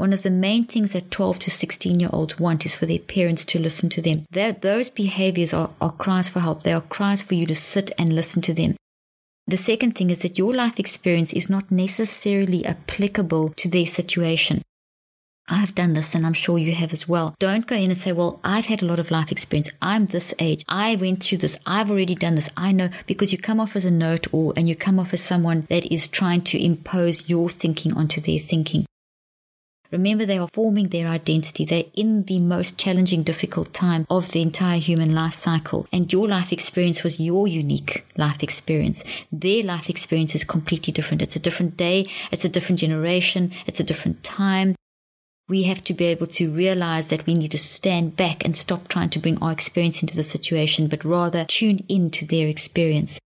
One 0.02 0.12
of 0.12 0.24
the 0.24 0.32
main 0.32 0.64
things 0.64 0.94
that 0.94 1.12
12 1.12 1.38
to 1.38 1.50
16 1.52 2.00
year 2.00 2.10
olds 2.12 2.36
want 2.36 2.66
is 2.66 2.74
for 2.74 2.86
their 2.86 2.98
parents 2.98 3.44
to 3.44 3.60
listen 3.60 3.88
to 3.90 4.02
them. 4.02 4.26
They're, 4.32 4.50
those 4.52 4.90
behaviors 4.90 5.54
are, 5.54 5.70
are 5.80 5.92
cries 5.92 6.28
for 6.28 6.40
help. 6.40 6.64
They 6.64 6.72
are 6.72 6.80
cries 6.80 7.22
for 7.22 7.34
you 7.34 7.46
to 7.46 7.54
sit 7.54 7.92
and 7.96 8.12
listen 8.12 8.42
to 8.42 8.52
them. 8.52 8.74
The 9.46 9.56
second 9.56 9.92
thing 9.92 10.10
is 10.10 10.22
that 10.22 10.38
your 10.38 10.54
life 10.54 10.80
experience 10.80 11.32
is 11.32 11.48
not 11.48 11.70
necessarily 11.70 12.66
applicable 12.66 13.50
to 13.50 13.68
their 13.68 13.86
situation. 13.86 14.62
I've 15.48 15.76
done 15.76 15.92
this 15.92 16.16
and 16.16 16.26
I'm 16.26 16.32
sure 16.32 16.58
you 16.58 16.72
have 16.72 16.92
as 16.92 17.06
well. 17.06 17.36
Don't 17.38 17.68
go 17.68 17.76
in 17.76 17.92
and 17.92 17.96
say, 17.96 18.10
well, 18.10 18.40
I've 18.42 18.66
had 18.66 18.82
a 18.82 18.86
lot 18.86 18.98
of 18.98 19.12
life 19.12 19.30
experience. 19.30 19.70
I'm 19.80 20.06
this 20.06 20.34
age. 20.40 20.64
I 20.66 20.96
went 20.96 21.22
through 21.22 21.38
this. 21.38 21.60
I've 21.64 21.92
already 21.92 22.16
done 22.16 22.34
this. 22.34 22.50
I 22.56 22.72
know 22.72 22.88
because 23.06 23.30
you 23.30 23.38
come 23.38 23.60
off 23.60 23.76
as 23.76 23.84
a 23.84 23.90
know-it-all 23.92 24.54
and 24.56 24.68
you 24.68 24.74
come 24.74 24.98
off 24.98 25.14
as 25.14 25.22
someone 25.22 25.68
that 25.70 25.86
is 25.94 26.08
trying 26.08 26.40
to 26.50 26.60
impose 26.60 27.30
your 27.30 27.48
thinking 27.48 27.92
onto 27.92 28.20
their 28.20 28.40
thinking. 28.40 28.84
Remember, 29.92 30.24
they 30.24 30.38
are 30.38 30.48
forming 30.54 30.88
their 30.88 31.06
identity. 31.08 31.66
They're 31.66 31.84
in 31.92 32.24
the 32.24 32.40
most 32.40 32.78
challenging, 32.78 33.22
difficult 33.22 33.74
time 33.74 34.06
of 34.08 34.32
the 34.32 34.40
entire 34.40 34.78
human 34.78 35.14
life 35.14 35.34
cycle. 35.34 35.86
And 35.92 36.10
your 36.10 36.26
life 36.26 36.50
experience 36.50 37.04
was 37.04 37.20
your 37.20 37.46
unique 37.46 38.06
life 38.16 38.42
experience. 38.42 39.04
Their 39.30 39.62
life 39.62 39.90
experience 39.90 40.34
is 40.34 40.44
completely 40.44 40.94
different. 40.94 41.20
It's 41.20 41.36
a 41.36 41.40
different 41.40 41.76
day. 41.76 42.06
It's 42.30 42.46
a 42.46 42.48
different 42.48 42.80
generation. 42.80 43.52
It's 43.66 43.80
a 43.80 43.84
different 43.84 44.22
time. 44.22 44.74
We 45.48 45.64
have 45.64 45.84
to 45.84 45.92
be 45.92 46.06
able 46.06 46.28
to 46.28 46.50
realize 46.50 47.08
that 47.08 47.26
we 47.26 47.34
need 47.34 47.50
to 47.50 47.58
stand 47.58 48.16
back 48.16 48.46
and 48.46 48.56
stop 48.56 48.88
trying 48.88 49.10
to 49.10 49.18
bring 49.18 49.42
our 49.42 49.52
experience 49.52 50.00
into 50.00 50.16
the 50.16 50.22
situation, 50.22 50.86
but 50.86 51.04
rather 51.04 51.44
tune 51.44 51.84
into 51.90 52.24
their 52.24 52.48
experience. 52.48 53.18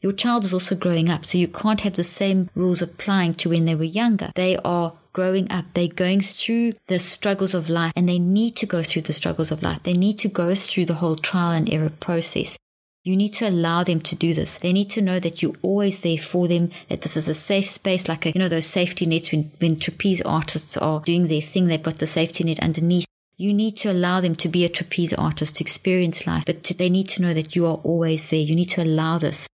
Your 0.00 0.12
child 0.12 0.44
is 0.44 0.54
also 0.54 0.76
growing 0.76 1.10
up, 1.10 1.26
so 1.26 1.36
you 1.36 1.48
can't 1.48 1.80
have 1.80 1.94
the 1.94 2.04
same 2.04 2.48
rules 2.54 2.80
applying 2.80 3.34
to 3.34 3.50
when 3.50 3.64
they 3.64 3.74
were 3.74 3.84
younger. 3.84 4.30
They 4.34 4.56
are 4.58 4.94
growing 5.12 5.50
up. 5.50 5.66
They're 5.74 5.88
going 5.88 6.20
through 6.20 6.74
the 6.86 6.98
struggles 6.98 7.54
of 7.54 7.68
life 7.68 7.92
and 7.96 8.08
they 8.08 8.18
need 8.18 8.56
to 8.56 8.66
go 8.66 8.82
through 8.82 9.02
the 9.02 9.12
struggles 9.12 9.50
of 9.50 9.62
life. 9.62 9.82
They 9.82 9.92
need 9.92 10.18
to 10.20 10.28
go 10.28 10.54
through 10.54 10.86
the 10.86 10.94
whole 10.94 11.16
trial 11.16 11.52
and 11.52 11.68
error 11.70 11.90
process. 11.90 12.58
You 13.02 13.16
need 13.16 13.32
to 13.34 13.48
allow 13.48 13.82
them 13.82 14.00
to 14.02 14.14
do 14.14 14.34
this. 14.34 14.58
They 14.58 14.74
need 14.74 14.90
to 14.90 15.00
know 15.00 15.18
that 15.20 15.42
you're 15.42 15.54
always 15.62 16.00
there 16.00 16.18
for 16.18 16.46
them, 16.46 16.70
that 16.90 17.00
this 17.00 17.16
is 17.16 17.28
a 17.28 17.34
safe 17.34 17.66
space, 17.66 18.08
like, 18.08 18.26
a, 18.26 18.32
you 18.32 18.38
know, 18.38 18.48
those 18.48 18.66
safety 18.66 19.06
nets 19.06 19.32
when, 19.32 19.50
when 19.58 19.76
trapeze 19.76 20.20
artists 20.20 20.76
are 20.76 21.00
doing 21.00 21.28
their 21.28 21.40
thing, 21.40 21.66
they've 21.66 21.82
got 21.82 21.98
the 21.98 22.06
safety 22.06 22.44
net 22.44 22.60
underneath. 22.60 23.06
You 23.38 23.54
need 23.54 23.78
to 23.78 23.90
allow 23.90 24.20
them 24.20 24.36
to 24.36 24.50
be 24.50 24.66
a 24.66 24.68
trapeze 24.68 25.14
artist, 25.14 25.56
to 25.56 25.64
experience 25.64 26.26
life, 26.26 26.44
but 26.44 26.62
to, 26.64 26.74
they 26.74 26.90
need 26.90 27.08
to 27.10 27.22
know 27.22 27.32
that 27.32 27.56
you 27.56 27.64
are 27.64 27.80
always 27.84 28.28
there. 28.28 28.40
You 28.40 28.54
need 28.54 28.68
to 28.70 28.82
allow 28.82 29.16
this. 29.16 29.48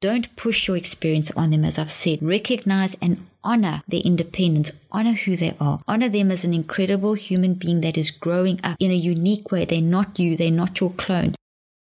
Don't 0.00 0.34
push 0.34 0.66
your 0.66 0.78
experience 0.78 1.30
on 1.32 1.50
them, 1.50 1.62
as 1.62 1.78
I've 1.78 1.92
said. 1.92 2.22
Recognize 2.22 2.96
and 3.02 3.26
honor 3.44 3.82
their 3.86 4.00
independence, 4.02 4.72
honor 4.90 5.12
who 5.12 5.36
they 5.36 5.54
are, 5.60 5.78
honor 5.86 6.08
them 6.08 6.30
as 6.30 6.42
an 6.42 6.54
incredible 6.54 7.12
human 7.12 7.52
being 7.52 7.82
that 7.82 7.98
is 7.98 8.10
growing 8.10 8.58
up 8.64 8.78
in 8.80 8.90
a 8.90 8.94
unique 8.94 9.52
way. 9.52 9.66
They're 9.66 9.82
not 9.82 10.18
you, 10.18 10.38
they're 10.38 10.50
not 10.50 10.80
your 10.80 10.92
clone. 10.92 11.34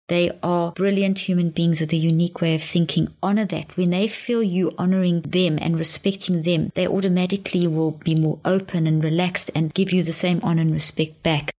They 0.07 0.31
are 0.41 0.71
brilliant 0.71 1.19
human 1.19 1.51
beings 1.51 1.79
with 1.79 1.93
a 1.93 1.97
unique 1.97 2.41
way 2.41 2.55
of 2.55 2.63
thinking. 2.63 3.13
Honor 3.21 3.45
that. 3.45 3.77
When 3.77 3.91
they 3.91 4.07
feel 4.07 4.41
you 4.41 4.71
honoring 4.79 5.21
them 5.21 5.59
and 5.61 5.77
respecting 5.77 6.41
them, 6.41 6.71
they 6.73 6.87
automatically 6.87 7.67
will 7.67 7.91
be 7.91 8.15
more 8.15 8.39
open 8.45 8.87
and 8.87 9.03
relaxed 9.03 9.51
and 9.53 9.73
give 9.73 9.91
you 9.91 10.01
the 10.01 10.13
same 10.13 10.39
honor 10.41 10.61
and 10.61 10.71
respect 10.71 11.21
back. 11.21 11.51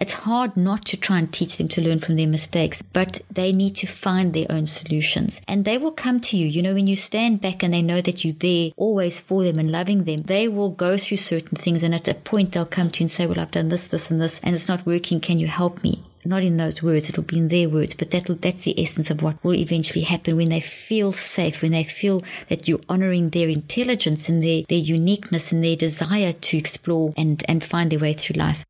It's 0.00 0.14
hard 0.14 0.56
not 0.56 0.86
to 0.86 0.96
try 0.96 1.18
and 1.18 1.30
teach 1.30 1.58
them 1.58 1.68
to 1.68 1.82
learn 1.82 2.00
from 2.00 2.16
their 2.16 2.26
mistakes, 2.26 2.80
but 2.80 3.20
they 3.30 3.52
need 3.52 3.76
to 3.76 3.86
find 3.86 4.32
their 4.32 4.46
own 4.48 4.64
solutions 4.64 5.42
and 5.46 5.66
they 5.66 5.76
will 5.76 5.92
come 5.92 6.20
to 6.20 6.38
you. 6.38 6.46
You 6.46 6.62
know, 6.62 6.72
when 6.72 6.86
you 6.86 6.96
stand 6.96 7.42
back 7.42 7.62
and 7.62 7.74
they 7.74 7.82
know 7.82 8.00
that 8.00 8.24
you're 8.24 8.32
there 8.32 8.70
always 8.78 9.20
for 9.20 9.44
them 9.44 9.58
and 9.58 9.70
loving 9.70 10.04
them, 10.04 10.22
they 10.22 10.48
will 10.48 10.70
go 10.70 10.96
through 10.96 11.18
certain 11.18 11.56
things 11.56 11.82
and 11.82 11.94
at 11.94 12.08
a 12.08 12.14
point 12.14 12.52
they'll 12.52 12.64
come 12.64 12.90
to 12.90 13.00
you 13.00 13.04
and 13.04 13.10
say, 13.10 13.26
well, 13.26 13.38
I've 13.38 13.50
done 13.50 13.68
this, 13.68 13.88
this 13.88 14.10
and 14.10 14.18
this 14.18 14.40
and 14.40 14.54
it's 14.54 14.68
not 14.68 14.86
working. 14.86 15.20
Can 15.20 15.38
you 15.38 15.48
help 15.48 15.82
me? 15.82 16.02
not 16.24 16.42
in 16.42 16.58
those 16.58 16.82
words, 16.82 17.08
it'll 17.08 17.22
be 17.22 17.38
in 17.38 17.48
their 17.48 17.68
words, 17.68 17.94
but 17.94 18.10
that'll, 18.10 18.34
that's 18.34 18.62
the 18.62 18.78
essence 18.80 19.10
of 19.10 19.22
what 19.22 19.42
will 19.42 19.54
eventually 19.54 20.04
happen 20.04 20.36
when 20.36 20.50
they 20.50 20.60
feel 20.60 21.12
safe, 21.12 21.62
when 21.62 21.72
they 21.72 21.84
feel 21.84 22.22
that 22.48 22.68
you're 22.68 22.80
honoring 22.88 23.30
their 23.30 23.48
intelligence 23.48 24.28
and 24.28 24.42
their, 24.42 24.62
their 24.68 24.78
uniqueness 24.78 25.50
and 25.50 25.64
their 25.64 25.76
desire 25.76 26.32
to 26.32 26.58
explore 26.58 27.12
and, 27.16 27.42
and 27.48 27.64
find 27.64 27.90
their 27.90 27.98
way 27.98 28.12
through 28.12 28.38
life. 28.38 28.64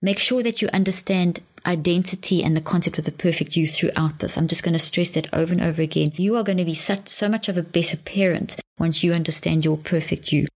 Make 0.00 0.18
sure 0.20 0.44
that 0.44 0.62
you 0.62 0.68
understand 0.72 1.40
identity 1.66 2.44
and 2.44 2.56
the 2.56 2.60
concept 2.60 2.98
of 2.98 3.04
the 3.04 3.12
perfect 3.12 3.56
you 3.56 3.66
throughout 3.66 4.20
this. 4.20 4.38
I'm 4.38 4.46
just 4.46 4.62
going 4.62 4.74
to 4.74 4.78
stress 4.78 5.10
that 5.10 5.32
over 5.34 5.52
and 5.52 5.62
over 5.62 5.82
again. 5.82 6.12
You 6.14 6.36
are 6.36 6.44
going 6.44 6.58
to 6.58 6.64
be 6.64 6.74
such, 6.74 7.08
so 7.08 7.28
much 7.28 7.48
of 7.48 7.56
a 7.56 7.62
better 7.62 7.96
parent 7.96 8.60
once 8.78 9.02
you 9.02 9.12
understand 9.12 9.64
your 9.64 9.76
perfect 9.76 10.32
you. 10.32 10.46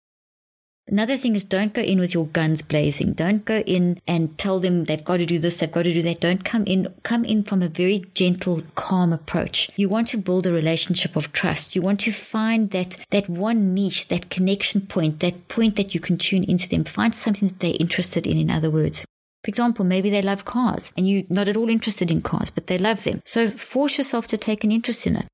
Another 0.88 1.16
thing 1.16 1.34
is 1.34 1.44
don't 1.44 1.72
go 1.72 1.80
in 1.80 1.98
with 1.98 2.12
your 2.12 2.26
guns 2.26 2.60
blazing. 2.60 3.12
Don't 3.12 3.44
go 3.44 3.58
in 3.60 4.00
and 4.06 4.36
tell 4.36 4.60
them 4.60 4.84
they've 4.84 5.04
got 5.04 5.18
to 5.18 5.26
do 5.26 5.38
this, 5.38 5.56
they've 5.56 5.70
got 5.70 5.84
to 5.84 5.94
do 5.94 6.02
that. 6.02 6.20
Don't 6.20 6.44
come 6.44 6.64
in, 6.64 6.92
come 7.02 7.24
in 7.24 7.42
from 7.44 7.62
a 7.62 7.68
very 7.68 8.04
gentle, 8.14 8.62
calm 8.74 9.12
approach. 9.12 9.70
You 9.76 9.88
want 9.88 10.08
to 10.08 10.18
build 10.18 10.46
a 10.46 10.52
relationship 10.52 11.16
of 11.16 11.32
trust. 11.32 11.74
You 11.74 11.82
want 11.82 12.00
to 12.00 12.12
find 12.12 12.70
that, 12.70 13.04
that 13.10 13.28
one 13.28 13.74
niche, 13.74 14.08
that 14.08 14.28
connection 14.28 14.82
point, 14.82 15.20
that 15.20 15.48
point 15.48 15.76
that 15.76 15.94
you 15.94 16.00
can 16.00 16.18
tune 16.18 16.44
into 16.44 16.68
them. 16.68 16.84
Find 16.84 17.14
something 17.14 17.48
that 17.48 17.60
they're 17.60 17.74
interested 17.80 18.26
in, 18.26 18.36
in 18.36 18.50
other 18.50 18.70
words. 18.70 19.04
For 19.44 19.48
example, 19.48 19.84
maybe 19.84 20.08
they 20.08 20.22
love 20.22 20.44
cars 20.44 20.92
and 20.96 21.08
you're 21.08 21.24
not 21.28 21.48
at 21.48 21.56
all 21.56 21.68
interested 21.68 22.10
in 22.10 22.20
cars, 22.20 22.50
but 22.50 22.68
they 22.68 22.78
love 22.78 23.04
them. 23.04 23.22
So 23.24 23.50
force 23.50 23.98
yourself 23.98 24.26
to 24.28 24.38
take 24.38 24.62
an 24.62 24.70
interest 24.70 25.06
in 25.06 25.16
it. 25.16 25.26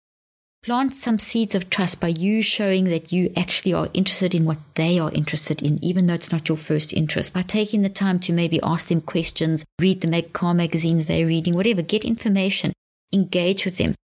Plant 0.64 0.92
some 0.92 1.18
seeds 1.18 1.54
of 1.54 1.70
trust 1.70 2.00
by 2.00 2.08
you 2.08 2.42
showing 2.42 2.84
that 2.84 3.12
you 3.12 3.32
actually 3.36 3.74
are 3.74 3.88
interested 3.94 4.34
in 4.34 4.44
what 4.44 4.58
they 4.74 4.98
are 4.98 5.12
interested 5.12 5.62
in, 5.62 5.82
even 5.84 6.06
though 6.06 6.14
it's 6.14 6.32
not 6.32 6.48
your 6.48 6.58
first 6.58 6.92
interest. 6.92 7.32
By 7.32 7.42
taking 7.42 7.82
the 7.82 7.88
time 7.88 8.18
to 8.20 8.32
maybe 8.32 8.60
ask 8.62 8.88
them 8.88 9.00
questions, 9.00 9.64
read 9.78 10.00
the 10.00 10.22
car 10.22 10.54
magazines 10.54 11.06
they're 11.06 11.26
reading, 11.26 11.54
whatever, 11.54 11.82
get 11.82 12.04
information, 12.04 12.72
engage 13.12 13.64
with 13.64 13.78
them. 13.78 13.94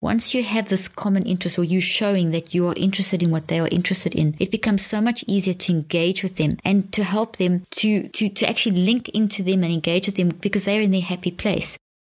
Once 0.00 0.32
you 0.32 0.44
have 0.44 0.68
this 0.68 0.86
common 0.86 1.24
interest 1.24 1.58
or 1.58 1.64
you 1.64 1.80
showing 1.80 2.30
that 2.30 2.54
you 2.54 2.68
are 2.68 2.74
interested 2.76 3.20
in 3.20 3.32
what 3.32 3.48
they 3.48 3.58
are 3.58 3.68
interested 3.72 4.14
in, 4.14 4.32
it 4.38 4.48
becomes 4.48 4.86
so 4.86 5.00
much 5.00 5.24
easier 5.26 5.54
to 5.54 5.72
engage 5.72 6.22
with 6.22 6.36
them 6.36 6.56
and 6.64 6.92
to 6.92 7.02
help 7.02 7.36
them 7.36 7.64
to, 7.70 8.06
to, 8.10 8.28
to 8.28 8.48
actually 8.48 8.80
link 8.80 9.08
into 9.08 9.42
them 9.42 9.64
and 9.64 9.72
engage 9.72 10.06
with 10.06 10.14
them 10.14 10.28
because 10.28 10.66
they're 10.66 10.80
in 10.80 10.92
their 10.92 11.00
happy 11.00 11.32
place. 11.32 11.76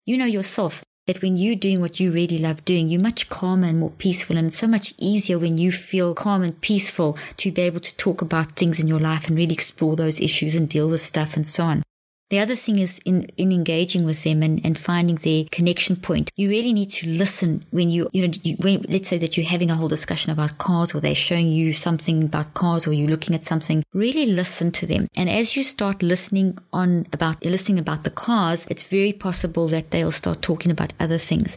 You 0.06 0.18
know 0.18 0.26
yourself 0.26 0.82
that 1.06 1.22
when 1.22 1.36
you're 1.36 1.54
doing 1.54 1.80
what 1.80 2.00
you 2.00 2.12
really 2.12 2.38
love 2.38 2.64
doing, 2.64 2.88
you're 2.88 3.00
much 3.00 3.30
calmer 3.30 3.68
and 3.68 3.78
more 3.78 3.90
peaceful. 3.90 4.36
And 4.36 4.48
it's 4.48 4.58
so 4.58 4.66
much 4.66 4.92
easier 4.98 5.38
when 5.38 5.56
you 5.56 5.70
feel 5.70 6.14
calm 6.14 6.42
and 6.42 6.60
peaceful 6.60 7.16
to 7.36 7.52
be 7.52 7.62
able 7.62 7.80
to 7.80 7.96
talk 7.96 8.22
about 8.22 8.56
things 8.56 8.80
in 8.80 8.88
your 8.88 9.00
life 9.00 9.28
and 9.28 9.36
really 9.36 9.54
explore 9.54 9.94
those 9.94 10.20
issues 10.20 10.56
and 10.56 10.68
deal 10.68 10.90
with 10.90 11.00
stuff 11.00 11.36
and 11.36 11.46
so 11.46 11.62
on. 11.62 11.82
The 12.30 12.40
other 12.40 12.56
thing 12.56 12.78
is 12.78 13.00
in, 13.06 13.22
in 13.38 13.52
engaging 13.52 14.04
with 14.04 14.22
them 14.22 14.42
and, 14.42 14.60
and 14.64 14.76
finding 14.76 15.16
their 15.16 15.44
connection 15.50 15.96
point. 15.96 16.30
You 16.36 16.50
really 16.50 16.74
need 16.74 16.90
to 16.90 17.08
listen 17.08 17.64
when 17.70 17.88
you, 17.88 18.10
you 18.12 18.28
know, 18.28 18.34
you, 18.42 18.56
when, 18.56 18.84
let's 18.88 19.08
say 19.08 19.16
that 19.18 19.36
you're 19.36 19.46
having 19.46 19.70
a 19.70 19.74
whole 19.74 19.88
discussion 19.88 20.30
about 20.30 20.58
cars 20.58 20.94
or 20.94 21.00
they're 21.00 21.14
showing 21.14 21.48
you 21.48 21.72
something 21.72 22.24
about 22.24 22.52
cars 22.52 22.86
or 22.86 22.92
you're 22.92 23.08
looking 23.08 23.34
at 23.34 23.44
something. 23.44 23.82
Really 23.94 24.26
listen 24.26 24.72
to 24.72 24.86
them. 24.86 25.08
And 25.16 25.30
as 25.30 25.56
you 25.56 25.62
start 25.62 26.02
listening 26.02 26.58
on 26.70 27.06
about, 27.14 27.42
listening 27.42 27.78
about 27.78 28.04
the 28.04 28.10
cars, 28.10 28.66
it's 28.66 28.84
very 28.84 29.14
possible 29.14 29.66
that 29.68 29.90
they'll 29.90 30.12
start 30.12 30.42
talking 30.42 30.70
about 30.70 30.92
other 31.00 31.18
things. 31.18 31.56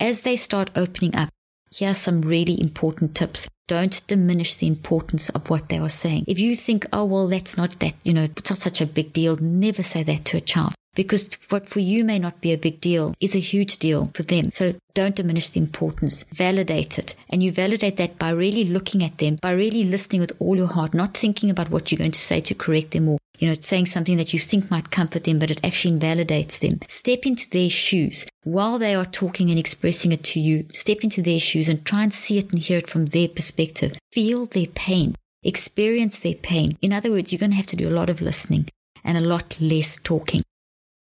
As 0.00 0.22
they 0.22 0.36
start 0.36 0.70
opening 0.74 1.14
up, 1.14 1.28
here 1.70 1.90
are 1.90 1.94
some 1.94 2.22
really 2.22 2.60
important 2.60 3.14
tips. 3.14 3.48
Don't 3.66 4.06
diminish 4.06 4.54
the 4.54 4.66
importance 4.66 5.28
of 5.28 5.50
what 5.50 5.68
they 5.68 5.78
are 5.78 5.90
saying. 5.90 6.24
If 6.26 6.38
you 6.38 6.56
think, 6.56 6.86
oh, 6.92 7.04
well, 7.04 7.28
that's 7.28 7.56
not 7.56 7.78
that, 7.80 7.94
you 8.04 8.14
know, 8.14 8.24
it's 8.24 8.50
not 8.50 8.58
such 8.58 8.80
a 8.80 8.86
big 8.86 9.12
deal, 9.12 9.36
never 9.36 9.82
say 9.82 10.02
that 10.02 10.24
to 10.26 10.38
a 10.38 10.40
child 10.40 10.74
because 10.98 11.30
what 11.48 11.68
for 11.68 11.78
you 11.78 12.04
may 12.04 12.18
not 12.18 12.40
be 12.40 12.52
a 12.52 12.58
big 12.58 12.80
deal 12.80 13.14
is 13.20 13.36
a 13.36 13.38
huge 13.38 13.76
deal 13.76 14.10
for 14.14 14.24
them. 14.24 14.50
So 14.50 14.74
don't 14.94 15.14
diminish 15.14 15.48
the 15.48 15.60
importance, 15.60 16.24
validate 16.24 16.98
it. 16.98 17.14
And 17.30 17.40
you 17.40 17.52
validate 17.52 17.98
that 17.98 18.18
by 18.18 18.30
really 18.30 18.64
looking 18.64 19.04
at 19.04 19.18
them, 19.18 19.36
by 19.40 19.52
really 19.52 19.84
listening 19.84 20.20
with 20.20 20.32
all 20.40 20.56
your 20.56 20.66
heart, 20.66 20.94
not 20.94 21.16
thinking 21.16 21.50
about 21.50 21.70
what 21.70 21.92
you're 21.92 22.00
going 22.00 22.10
to 22.10 22.18
say 22.18 22.40
to 22.40 22.52
correct 22.52 22.90
them 22.90 23.08
or, 23.08 23.18
you 23.38 23.46
know, 23.46 23.54
saying 23.60 23.86
something 23.86 24.16
that 24.16 24.32
you 24.32 24.40
think 24.40 24.72
might 24.72 24.90
comfort 24.90 25.22
them, 25.22 25.38
but 25.38 25.52
it 25.52 25.60
actually 25.62 25.94
invalidates 25.94 26.58
them. 26.58 26.80
Step 26.88 27.20
into 27.24 27.48
their 27.48 27.70
shoes 27.70 28.26
while 28.42 28.76
they 28.80 28.96
are 28.96 29.06
talking 29.06 29.50
and 29.50 29.58
expressing 29.58 30.10
it 30.10 30.24
to 30.24 30.40
you. 30.40 30.66
Step 30.72 31.04
into 31.04 31.22
their 31.22 31.38
shoes 31.38 31.68
and 31.68 31.84
try 31.84 32.02
and 32.02 32.12
see 32.12 32.38
it 32.38 32.50
and 32.50 32.58
hear 32.58 32.78
it 32.78 32.90
from 32.90 33.06
their 33.06 33.28
perspective. 33.28 33.96
Feel 34.10 34.46
their 34.46 34.66
pain. 34.66 35.14
Experience 35.44 36.18
their 36.18 36.34
pain. 36.34 36.76
In 36.82 36.92
other 36.92 37.12
words, 37.12 37.30
you're 37.30 37.38
going 37.38 37.52
to 37.52 37.56
have 37.56 37.66
to 37.66 37.76
do 37.76 37.88
a 37.88 37.98
lot 37.98 38.10
of 38.10 38.20
listening 38.20 38.68
and 39.04 39.16
a 39.16 39.20
lot 39.20 39.56
less 39.60 39.96
talking. 40.02 40.42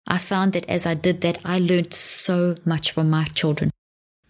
I 0.09 0.17
found 0.17 0.53
that 0.53 0.67
as 0.67 0.85
I 0.85 0.95
did 0.95 1.21
that, 1.21 1.37
I 1.45 1.59
learned 1.59 1.93
so 1.93 2.55
much 2.65 2.91
from 2.91 3.09
my 3.09 3.25
children. 3.25 3.69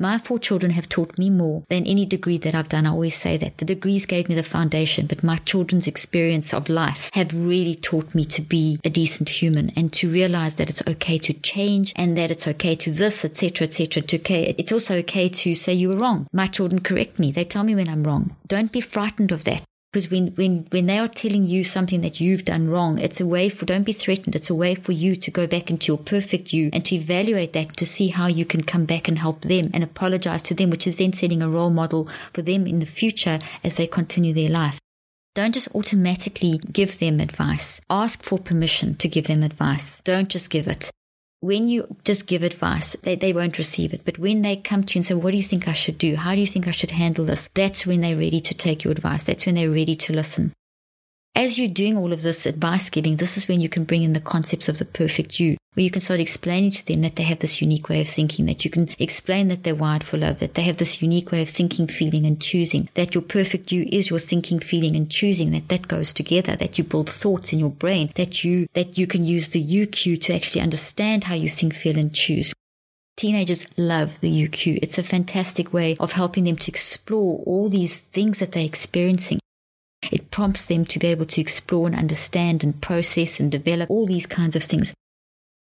My 0.01 0.17
four 0.17 0.39
children 0.39 0.71
have 0.71 0.87
taught 0.87 1.17
me 1.19 1.29
more 1.29 1.63
than 1.67 1.85
any 1.85 2.05
degree 2.05 2.37
that 2.37 2.55
I've 2.55 2.69
done. 2.69 2.85
I 2.85 2.91
always 2.91 3.15
say 3.15 3.35
that 3.35 3.57
the 3.57 3.65
degrees 3.65 4.05
gave 4.05 4.29
me 4.29 4.35
the 4.35 4.43
foundation, 4.43 5.07
but 5.07 5.25
my 5.25 5.37
children's 5.39 5.87
experience 5.87 6.53
of 6.53 6.69
life 6.69 7.09
have 7.13 7.35
really 7.35 7.75
taught 7.75 8.15
me 8.15 8.23
to 8.25 8.41
be 8.41 8.79
a 8.85 8.89
decent 8.89 9.27
human 9.27 9.71
and 9.75 9.91
to 9.93 10.09
realize 10.09 10.55
that 10.55 10.69
it's 10.69 10.87
okay 10.87 11.17
to 11.17 11.33
change 11.33 11.91
and 11.97 12.17
that 12.17 12.31
it's 12.31 12.47
okay 12.47 12.75
to 12.75 12.91
this, 12.91 13.25
etc., 13.25 13.67
etc. 13.67 14.01
To 14.03 14.15
okay, 14.15 14.55
it's 14.57 14.71
also 14.71 14.99
okay 14.99 15.27
to 15.27 15.53
say 15.53 15.73
you 15.73 15.89
were 15.89 15.97
wrong. 15.97 16.27
My 16.31 16.47
children 16.47 16.81
correct 16.81 17.19
me. 17.19 17.33
They 17.33 17.43
tell 17.43 17.65
me 17.65 17.75
when 17.75 17.89
I'm 17.89 18.05
wrong. 18.05 18.37
Don't 18.47 18.71
be 18.71 18.79
frightened 18.79 19.33
of 19.33 19.43
that. 19.43 19.63
Because 19.91 20.11
when, 20.11 20.27
when, 20.35 20.67
when 20.69 20.85
they 20.85 20.99
are 20.99 21.07
telling 21.07 21.45
you 21.45 21.63
something 21.63 22.01
that 22.01 22.19
you've 22.21 22.45
done 22.45 22.67
wrong, 22.67 22.99
it's 22.99 23.19
a 23.19 23.25
way 23.25 23.49
for, 23.49 23.65
don't 23.65 23.85
be 23.85 23.91
threatened. 23.91 24.35
It's 24.35 24.51
a 24.51 24.55
way 24.55 24.75
for 24.75 24.91
you 24.91 25.15
to 25.15 25.31
go 25.31 25.47
back 25.47 25.71
into 25.71 25.87
your 25.87 25.97
perfect 25.97 26.53
you 26.53 26.69
and 26.71 26.85
to 26.85 26.95
evaluate 26.95 27.53
that 27.53 27.75
to 27.77 27.87
see 27.87 28.09
how 28.09 28.27
you 28.27 28.45
can 28.45 28.61
come 28.63 28.85
back 28.85 29.07
and 29.07 29.17
help 29.17 29.41
them 29.41 29.71
and 29.73 29.83
apologize 29.83 30.43
to 30.43 30.53
them, 30.53 30.69
which 30.69 30.85
is 30.85 30.99
then 30.99 31.13
setting 31.13 31.41
a 31.41 31.49
role 31.49 31.71
model 31.71 32.05
for 32.33 32.43
them 32.43 32.67
in 32.67 32.77
the 32.77 32.85
future 32.85 33.39
as 33.63 33.77
they 33.77 33.87
continue 33.87 34.33
their 34.33 34.49
life. 34.49 34.79
Don't 35.33 35.53
just 35.53 35.73
automatically 35.73 36.59
give 36.71 36.99
them 36.99 37.19
advice. 37.19 37.81
Ask 37.89 38.21
for 38.21 38.37
permission 38.37 38.95
to 38.97 39.07
give 39.07 39.25
them 39.25 39.41
advice. 39.41 40.01
Don't 40.01 40.29
just 40.29 40.51
give 40.51 40.67
it 40.67 40.91
when 41.41 41.67
you 41.69 41.95
just 42.03 42.27
give 42.27 42.43
advice, 42.43 42.95
they, 43.03 43.15
they 43.15 43.33
won't 43.33 43.57
receive 43.57 43.93
it. 43.93 44.01
But 44.03 44.19
when 44.19 44.41
they 44.41 44.57
come 44.57 44.83
to 44.83 44.95
you 44.95 44.99
and 44.99 45.05
say, 45.05 45.13
What 45.13 45.31
do 45.31 45.37
you 45.37 45.43
think 45.43 45.67
I 45.67 45.73
should 45.73 45.97
do? 45.97 46.15
How 46.15 46.35
do 46.35 46.41
you 46.41 46.47
think 46.47 46.67
I 46.67 46.71
should 46.71 46.91
handle 46.91 47.25
this? 47.25 47.49
That's 47.53 47.85
when 47.85 48.01
they're 48.01 48.15
ready 48.15 48.41
to 48.41 48.53
take 48.53 48.83
your 48.83 48.91
advice. 48.91 49.23
That's 49.23 49.45
when 49.45 49.55
they're 49.55 49.71
ready 49.71 49.95
to 49.95 50.13
listen. 50.13 50.53
As 51.39 51.57
you're 51.57 51.69
doing 51.69 51.95
all 51.95 52.11
of 52.11 52.21
this 52.21 52.45
advice 52.45 52.89
giving, 52.89 53.15
this 53.15 53.37
is 53.37 53.47
when 53.47 53.61
you 53.61 53.69
can 53.69 53.85
bring 53.85 54.03
in 54.03 54.11
the 54.11 54.19
concepts 54.19 54.67
of 54.67 54.77
the 54.77 54.83
perfect 54.83 55.39
you, 55.39 55.55
where 55.73 55.85
you 55.85 55.89
can 55.89 56.01
start 56.01 56.19
explaining 56.19 56.71
to 56.71 56.85
them 56.85 57.01
that 57.01 57.15
they 57.15 57.23
have 57.23 57.39
this 57.39 57.61
unique 57.61 57.87
way 57.87 58.01
of 58.01 58.09
thinking, 58.09 58.45
that 58.47 58.65
you 58.65 58.69
can 58.69 58.89
explain 58.99 59.47
that 59.47 59.63
they're 59.63 59.73
wired 59.73 60.03
for 60.03 60.17
love, 60.17 60.39
that 60.39 60.55
they 60.55 60.63
have 60.63 60.75
this 60.75 61.01
unique 61.01 61.31
way 61.31 61.41
of 61.41 61.47
thinking, 61.47 61.87
feeling, 61.87 62.25
and 62.25 62.41
choosing, 62.41 62.89
that 62.95 63.15
your 63.15 63.21
perfect 63.21 63.71
you 63.71 63.87
is 63.89 64.09
your 64.09 64.19
thinking, 64.19 64.59
feeling, 64.59 64.97
and 64.97 65.09
choosing, 65.09 65.51
that 65.51 65.69
that 65.69 65.87
goes 65.87 66.11
together, 66.11 66.57
that 66.57 66.77
you 66.77 66.83
build 66.83 67.09
thoughts 67.09 67.53
in 67.53 67.59
your 67.59 67.71
brain, 67.71 68.11
that 68.15 68.43
you, 68.43 68.67
that 68.73 68.97
you 68.97 69.07
can 69.07 69.23
use 69.23 69.47
the 69.47 69.65
UQ 69.65 70.19
to 70.19 70.35
actually 70.35 70.59
understand 70.59 71.23
how 71.23 71.35
you 71.35 71.47
think, 71.47 71.73
feel, 71.73 71.97
and 71.97 72.13
choose. 72.13 72.53
Teenagers 73.15 73.65
love 73.77 74.19
the 74.19 74.29
UQ. 74.29 74.79
It's 74.81 74.97
a 74.97 75.03
fantastic 75.03 75.71
way 75.71 75.95
of 76.01 76.11
helping 76.11 76.43
them 76.43 76.57
to 76.57 76.69
explore 76.69 77.41
all 77.45 77.69
these 77.69 77.97
things 77.97 78.39
that 78.39 78.51
they're 78.51 78.65
experiencing. 78.65 79.39
It 80.11 80.31
prompts 80.31 80.65
them 80.65 80.85
to 80.85 80.99
be 80.99 81.07
able 81.07 81.25
to 81.25 81.41
explore 81.41 81.87
and 81.87 81.95
understand 81.95 82.63
and 82.63 82.81
process 82.81 83.39
and 83.39 83.51
develop 83.51 83.89
all 83.89 84.05
these 84.05 84.25
kinds 84.25 84.55
of 84.55 84.63
things. 84.63 84.93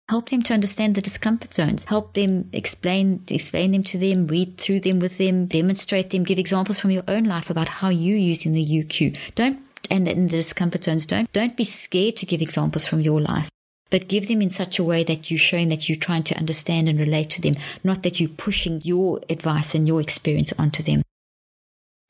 Help 0.08 0.28
them 0.28 0.42
to 0.42 0.54
understand 0.54 0.94
the 0.94 1.00
discomfort 1.00 1.54
zones. 1.54 1.84
Help 1.84 2.14
them 2.14 2.50
explain, 2.52 3.22
explain 3.30 3.70
them 3.70 3.84
to 3.84 3.98
them, 3.98 4.26
read 4.26 4.58
through 4.58 4.80
them 4.80 4.98
with 4.98 5.18
them, 5.18 5.46
demonstrate 5.46 6.10
them, 6.10 6.24
give 6.24 6.38
examples 6.38 6.80
from 6.80 6.90
your 6.90 7.04
own 7.06 7.24
life 7.24 7.48
about 7.48 7.68
how 7.68 7.88
you 7.88 8.16
using 8.16 8.52
the 8.52 8.64
UQ. 8.64 9.16
Don't 9.34 9.60
and 9.88 10.06
in 10.06 10.26
the 10.26 10.36
discomfort 10.36 10.84
zones, 10.84 11.06
don't 11.06 11.32
don't 11.32 11.56
be 11.56 11.64
scared 11.64 12.16
to 12.16 12.26
give 12.26 12.42
examples 12.42 12.86
from 12.86 13.00
your 13.00 13.20
life 13.20 13.50
but 13.90 14.08
give 14.08 14.28
them 14.28 14.40
in 14.40 14.50
such 14.50 14.78
a 14.78 14.84
way 14.84 15.04
that 15.04 15.30
you're 15.30 15.38
showing 15.38 15.68
that 15.68 15.88
you're 15.88 15.98
trying 15.98 16.22
to 16.22 16.38
understand 16.38 16.88
and 16.88 16.98
relate 16.98 17.28
to 17.30 17.42
them, 17.42 17.54
not 17.84 18.02
that 18.04 18.20
you're 18.20 18.28
pushing 18.30 18.80
your 18.84 19.20
advice 19.28 19.74
and 19.74 19.86
your 19.86 20.00
experience 20.00 20.52
onto 20.58 20.82
them. 20.82 21.02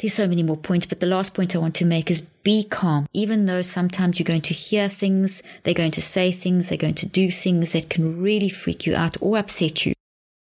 There's 0.01 0.15
so 0.15 0.27
many 0.27 0.43
more 0.43 0.57
points, 0.57 0.87
but 0.87 1.01
the 1.01 1.07
last 1.07 1.35
point 1.35 1.55
I 1.55 1.59
want 1.59 1.75
to 1.77 1.85
make 1.85 2.11
is 2.11 2.23
be 2.43 2.65
calm. 2.65 3.07
Even 3.13 3.45
though 3.45 3.61
sometimes 3.61 4.19
you're 4.19 4.25
going 4.25 4.41
to 4.43 4.55
hear 4.55 4.89
things, 4.89 5.43
they're 5.63 5.75
going 5.75 5.91
to 5.91 6.01
say 6.01 6.33
things, 6.33 6.69
they're 6.69 6.79
going 6.79 6.95
to 6.95 7.07
do 7.07 7.31
things 7.31 7.73
that 7.73 7.91
can 7.91 8.23
really 8.23 8.49
freak 8.49 8.87
you 8.87 8.95
out 8.97 9.19
or 9.21 9.37
upset 9.37 9.85
you. 9.85 9.93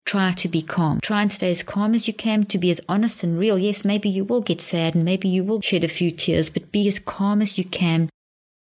try 0.06 0.30
to 0.32 0.48
be 0.48 0.62
calm. 0.62 1.00
Try 1.02 1.22
and 1.22 1.32
stay 1.32 1.50
as 1.50 1.64
calm 1.64 1.92
as 1.94 2.06
you 2.06 2.14
can 2.14 2.44
to 2.44 2.56
be 2.56 2.70
as 2.70 2.80
honest 2.88 3.24
and 3.24 3.36
real. 3.36 3.58
Yes, 3.58 3.84
maybe 3.84 4.08
you 4.08 4.24
will 4.24 4.40
get 4.40 4.60
sad 4.60 4.94
and 4.94 5.04
maybe 5.04 5.28
you 5.28 5.42
will 5.42 5.60
shed 5.60 5.84
a 5.84 5.88
few 5.88 6.10
tears, 6.12 6.48
but 6.48 6.72
be 6.72 6.86
as 6.86 7.00
calm 7.00 7.42
as 7.42 7.58
you 7.58 7.64
can 7.64 8.08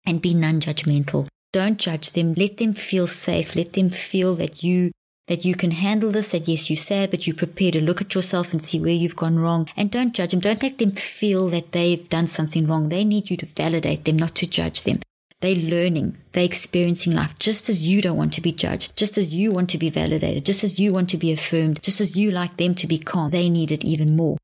and 0.06 0.22
be 0.22 0.32
non 0.32 0.60
judgmental. 0.60 1.26
Don't 1.52 1.78
judge 1.78 2.12
them. 2.12 2.34
Let 2.34 2.58
them 2.58 2.72
feel 2.72 3.06
safe. 3.06 3.56
Let 3.56 3.72
them 3.74 3.90
feel 3.90 4.34
that 4.36 4.62
you 4.62 4.92
that 5.26 5.45
you 5.45 5.54
can 5.54 5.71
handle 5.71 6.11
this, 6.11 6.33
that 6.33 6.49
yes, 6.49 6.69
you're 6.69 6.76
sad, 6.76 7.11
but 7.11 7.26
you 7.26 7.35
prepare 7.35 7.71
to 7.73 7.83
look 7.83 8.00
at 8.00 8.14
yourself 8.14 8.52
and 8.52 8.62
see 8.62 8.81
where 8.81 8.90
you've 8.90 9.16
gone 9.16 9.38
wrong. 9.38 9.69
And 9.76 9.90
don't 9.90 10.14
judge 10.14 10.33
them. 10.33 10.40
Don't 10.40 10.62
let 10.62 10.78
them 10.78 10.93
feel 10.93 11.49
that 11.49 11.73
they've 11.73 12.09
done 12.09 12.26
something 12.26 12.66
wrong. 12.66 12.88
They 12.88 13.04
need 13.04 13.31
you 13.31 13.37
to 13.38 13.47
validate 13.47 14.04
them, 14.04 14.16
not 14.16 14.35
to 14.37 14.47
judge 14.47 14.83
them. 14.83 14.99
They're 15.40 15.54
learning, 15.57 16.16
they're 16.33 16.45
experiencing 16.45 17.12
life 17.12 17.38
just 17.38 17.69
as 17.69 17.87
you 17.87 18.00
don't 18.00 18.16
want 18.16 18.33
to 18.33 18.40
be 18.40 18.50
judged, 18.50 18.97
just 18.97 19.19
as 19.19 19.35
you 19.35 19.52
want 19.52 19.69
to 19.71 19.78
be 19.78 19.90
validated, 19.90 20.47
just 20.47 20.64
as 20.64 20.78
you 20.81 20.90
want 20.90 21.11
to 21.11 21.19
be 21.19 21.33
affirmed, 21.33 21.83
just 21.83 22.00
as 22.00 22.16
you 22.16 22.31
like 22.31 22.57
them 22.57 22.75
to 22.76 22.87
be 22.87 22.97
calm. 22.97 23.31
They 23.31 23.50
need 23.50 23.71
it 23.71 23.85
even 23.85 24.16
more. 24.16 24.38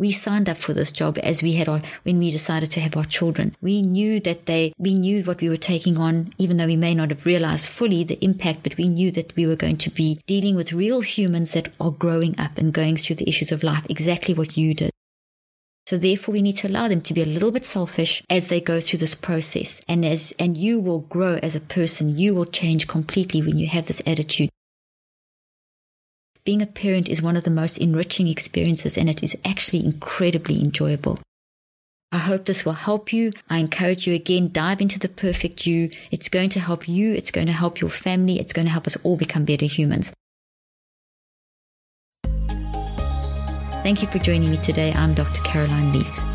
We 0.00 0.12
signed 0.12 0.48
up 0.48 0.56
for 0.56 0.72
this 0.72 0.90
job 0.90 1.18
as 1.22 1.42
we 1.42 1.52
had 1.52 1.68
our, 1.68 1.82
when 2.04 2.18
we 2.18 2.30
decided 2.30 2.70
to 2.70 2.80
have 2.80 2.96
our 2.96 3.04
children. 3.04 3.54
We 3.60 3.82
knew 3.82 4.18
that 4.20 4.46
they, 4.46 4.72
we 4.78 4.94
knew 4.94 5.22
what 5.24 5.42
we 5.42 5.50
were 5.50 5.58
taking 5.58 5.98
on, 5.98 6.32
even 6.38 6.56
though 6.56 6.66
we 6.66 6.78
may 6.78 6.94
not 6.94 7.10
have 7.10 7.26
realized 7.26 7.68
fully 7.68 8.02
the 8.04 8.18
impact, 8.24 8.62
but 8.62 8.78
we 8.78 8.88
knew 8.88 9.10
that 9.10 9.36
we 9.36 9.46
were 9.46 9.56
going 9.56 9.76
to 9.76 9.90
be 9.90 10.18
dealing 10.26 10.56
with 10.56 10.72
real 10.72 11.02
humans 11.02 11.52
that 11.52 11.68
are 11.78 11.90
growing 11.90 12.34
up 12.40 12.56
and 12.56 12.72
going 12.72 12.96
through 12.96 13.16
the 13.16 13.28
issues 13.28 13.52
of 13.52 13.62
life, 13.62 13.84
exactly 13.90 14.32
what 14.32 14.56
you 14.56 14.72
did. 14.72 14.90
So 15.86 15.98
therefore 15.98 16.32
we 16.32 16.40
need 16.40 16.56
to 16.58 16.68
allow 16.68 16.88
them 16.88 17.02
to 17.02 17.12
be 17.12 17.20
a 17.20 17.26
little 17.26 17.52
bit 17.52 17.66
selfish 17.66 18.22
as 18.30 18.48
they 18.48 18.62
go 18.62 18.80
through 18.80 19.00
this 19.00 19.14
process. 19.14 19.82
And 19.86 20.06
as, 20.06 20.32
and 20.38 20.56
you 20.56 20.80
will 20.80 21.00
grow 21.00 21.38
as 21.42 21.56
a 21.56 21.60
person. 21.60 22.16
You 22.16 22.34
will 22.34 22.46
change 22.46 22.88
completely 22.88 23.42
when 23.42 23.58
you 23.58 23.66
have 23.66 23.86
this 23.86 24.00
attitude 24.06 24.48
being 26.50 26.62
a 26.62 26.66
parent 26.66 27.08
is 27.08 27.22
one 27.22 27.36
of 27.36 27.44
the 27.44 27.50
most 27.62 27.78
enriching 27.78 28.26
experiences 28.26 28.98
and 28.98 29.08
it 29.08 29.22
is 29.22 29.38
actually 29.44 29.84
incredibly 29.84 30.60
enjoyable. 30.60 31.16
I 32.10 32.18
hope 32.18 32.44
this 32.44 32.64
will 32.64 32.72
help 32.72 33.12
you. 33.12 33.30
I 33.48 33.58
encourage 33.58 34.04
you 34.04 34.14
again, 34.14 34.50
dive 34.50 34.80
into 34.80 34.98
the 34.98 35.08
perfect 35.08 35.64
you. 35.64 35.90
It's 36.10 36.28
going 36.28 36.50
to 36.50 36.58
help 36.58 36.88
you. 36.88 37.14
It's 37.14 37.30
going 37.30 37.46
to 37.46 37.52
help 37.52 37.80
your 37.80 37.88
family. 37.88 38.40
It's 38.40 38.52
going 38.52 38.66
to 38.66 38.72
help 38.72 38.88
us 38.88 38.96
all 39.04 39.16
become 39.16 39.44
better 39.44 39.66
humans. 39.66 40.12
Thank 43.84 44.02
you 44.02 44.08
for 44.08 44.18
joining 44.18 44.50
me 44.50 44.56
today. 44.56 44.92
I'm 44.96 45.14
Dr. 45.14 45.42
Caroline 45.42 45.92
Leaf. 45.92 46.29